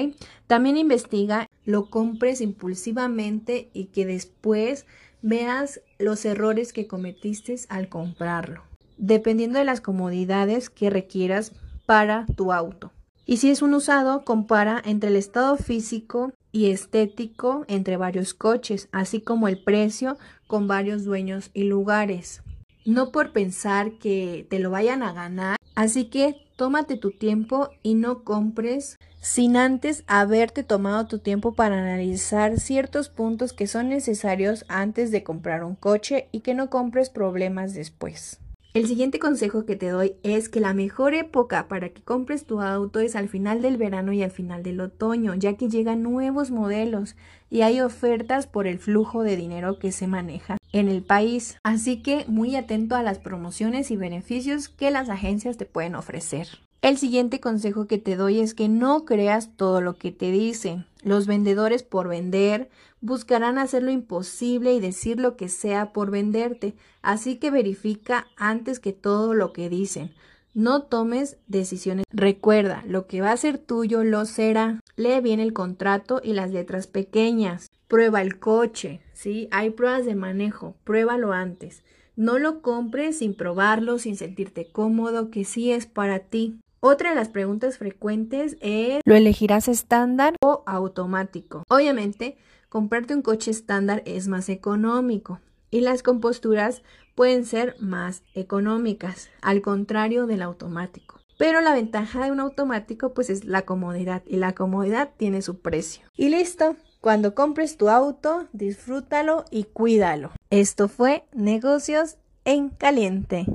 También 0.47 0.77
investiga, 0.77 1.49
lo 1.65 1.89
compres 1.89 2.39
impulsivamente 2.39 3.69
y 3.73 3.87
que 3.87 4.05
después 4.05 4.85
veas 5.21 5.81
los 5.99 6.23
errores 6.23 6.71
que 6.71 6.87
cometiste 6.87 7.55
al 7.67 7.89
comprarlo, 7.89 8.63
dependiendo 8.97 9.59
de 9.59 9.65
las 9.65 9.81
comodidades 9.81 10.69
que 10.69 10.89
requieras 10.89 11.51
para 11.85 12.25
tu 12.37 12.53
auto. 12.53 12.93
Y 13.25 13.37
si 13.37 13.49
es 13.49 13.61
un 13.61 13.73
usado, 13.73 14.23
compara 14.23 14.81
entre 14.85 15.09
el 15.09 15.15
estado 15.15 15.57
físico 15.57 16.31
y 16.51 16.69
estético 16.69 17.65
entre 17.67 17.97
varios 17.97 18.33
coches, 18.33 18.87
así 18.91 19.19
como 19.21 19.47
el 19.47 19.63
precio 19.63 20.17
con 20.47 20.67
varios 20.67 21.03
dueños 21.03 21.49
y 21.53 21.63
lugares. 21.63 22.43
No 22.85 23.11
por 23.11 23.33
pensar 23.33 23.93
que 23.97 24.45
te 24.49 24.59
lo 24.59 24.69
vayan 24.69 25.01
a 25.01 25.11
ganar, 25.11 25.57
así 25.73 26.05
que 26.05 26.35
tómate 26.55 26.97
tu 26.97 27.11
tiempo 27.11 27.69
y 27.81 27.95
no 27.95 28.23
compres 28.23 28.99
sin 29.21 29.57
antes 29.57 30.03
haberte 30.05 30.63
tomado 30.63 31.07
tu 31.07 31.17
tiempo 31.17 31.55
para 31.55 31.79
analizar 31.79 32.59
ciertos 32.59 33.09
puntos 33.09 33.53
que 33.53 33.65
son 33.65 33.89
necesarios 33.89 34.65
antes 34.67 35.09
de 35.09 35.23
comprar 35.23 35.63
un 35.63 35.73
coche 35.73 36.29
y 36.31 36.41
que 36.41 36.53
no 36.53 36.69
compres 36.69 37.09
problemas 37.09 37.73
después. 37.73 38.39
El 38.75 38.87
siguiente 38.87 39.19
consejo 39.19 39.65
que 39.65 39.77
te 39.77 39.87
doy 39.87 40.17
es 40.21 40.49
que 40.49 40.59
la 40.59 40.73
mejor 40.73 41.13
época 41.13 41.69
para 41.69 41.87
que 41.87 42.01
compres 42.01 42.45
tu 42.45 42.59
auto 42.59 42.99
es 42.99 43.15
al 43.15 43.29
final 43.29 43.61
del 43.61 43.77
verano 43.77 44.11
y 44.11 44.21
al 44.21 44.31
final 44.31 44.63
del 44.63 44.81
otoño, 44.81 45.33
ya 45.33 45.53
que 45.53 45.69
llegan 45.69 46.03
nuevos 46.03 46.51
modelos 46.51 47.15
y 47.49 47.61
hay 47.61 47.79
ofertas 47.79 48.47
por 48.47 48.67
el 48.67 48.79
flujo 48.79 49.23
de 49.23 49.37
dinero 49.37 49.79
que 49.79 49.93
se 49.93 50.07
maneja 50.07 50.57
en 50.73 50.89
el 50.89 51.03
país. 51.03 51.57
Así 51.63 52.03
que 52.03 52.25
muy 52.27 52.57
atento 52.57 52.97
a 52.97 53.01
las 53.01 53.17
promociones 53.17 53.91
y 53.91 53.95
beneficios 53.95 54.67
que 54.67 54.91
las 54.91 55.07
agencias 55.07 55.55
te 55.55 55.65
pueden 55.65 55.95
ofrecer. 55.95 56.64
El 56.85 56.99
siguiente 56.99 57.39
consejo 57.39 57.87
que 57.87 57.97
te 57.97 58.15
doy 58.15 58.41
es 58.41 58.53
que 58.53 58.69
no 58.69 59.05
creas 59.05 59.57
todo 59.57 59.81
lo 59.81 59.95
que 59.95 60.11
te 60.11 60.29
dicen. 60.29 60.85
Los 61.01 61.25
vendedores 61.25 61.81
por 61.81 62.07
vender 62.07 62.69
buscarán 63.01 63.57
hacer 63.57 63.81
lo 63.81 63.89
imposible 63.89 64.71
y 64.71 64.79
decir 64.79 65.19
lo 65.19 65.35
que 65.35 65.49
sea 65.49 65.93
por 65.93 66.11
venderte, 66.11 66.75
así 67.01 67.37
que 67.37 67.49
verifica 67.49 68.27
antes 68.37 68.79
que 68.79 68.93
todo 68.93 69.33
lo 69.33 69.51
que 69.51 69.67
dicen. 69.67 70.11
No 70.53 70.83
tomes 70.83 71.37
decisiones. 71.47 72.05
Recuerda, 72.11 72.83
lo 72.85 73.07
que 73.07 73.19
va 73.19 73.31
a 73.31 73.37
ser 73.37 73.57
tuyo 73.57 74.03
lo 74.03 74.25
será. 74.25 74.79
Lee 74.95 75.21
bien 75.21 75.39
el 75.39 75.53
contrato 75.53 76.21
y 76.23 76.33
las 76.33 76.51
letras 76.51 76.85
pequeñas. 76.85 77.67
Prueba 77.87 78.21
el 78.21 78.37
coche, 78.37 79.01
¿sí? 79.13 79.47
Hay 79.49 79.71
pruebas 79.71 80.05
de 80.05 80.13
manejo, 80.13 80.75
pruébalo 80.83 81.31
antes. 81.31 81.81
No 82.15 82.37
lo 82.37 82.61
compres 82.61 83.17
sin 83.17 83.35
probarlo, 83.35 83.97
sin 83.97 84.15
sentirte 84.15 84.67
cómodo, 84.71 85.31
que 85.31 85.45
sí 85.45 85.71
es 85.71 85.87
para 85.87 86.19
ti. 86.19 86.59
Otra 86.87 87.09
de 87.09 87.15
las 87.15 87.29
preguntas 87.29 87.79
frecuentes 87.79 88.57
es 88.61 89.01
¿lo 89.05 89.15
elegirás 89.15 89.67
estándar 89.67 90.35
o 90.39 90.61
automático? 90.67 91.63
Obviamente, 91.67 92.37
comprarte 92.69 93.15
un 93.15 93.23
coche 93.23 93.49
estándar 93.49 94.03
es 94.05 94.27
más 94.27 94.49
económico 94.49 95.39
y 95.71 95.81
las 95.81 96.03
composturas 96.03 96.83
pueden 97.15 97.43
ser 97.43 97.75
más 97.79 98.21
económicas, 98.35 99.31
al 99.41 99.63
contrario 99.63 100.27
del 100.27 100.43
automático. 100.43 101.19
Pero 101.39 101.59
la 101.59 101.73
ventaja 101.73 102.25
de 102.25 102.31
un 102.31 102.39
automático 102.39 103.15
pues 103.15 103.31
es 103.31 103.45
la 103.45 103.63
comodidad 103.63 104.21
y 104.27 104.35
la 104.35 104.53
comodidad 104.53 105.09
tiene 105.17 105.41
su 105.41 105.61
precio. 105.61 106.05
Y 106.15 106.29
listo, 106.29 106.75
cuando 107.01 107.33
compres 107.33 107.77
tu 107.77 107.89
auto, 107.89 108.47
disfrútalo 108.53 109.45
y 109.49 109.63
cuídalo. 109.63 110.33
Esto 110.51 110.87
fue 110.87 111.25
negocios 111.33 112.17
en 112.43 112.69
caliente. 112.69 113.47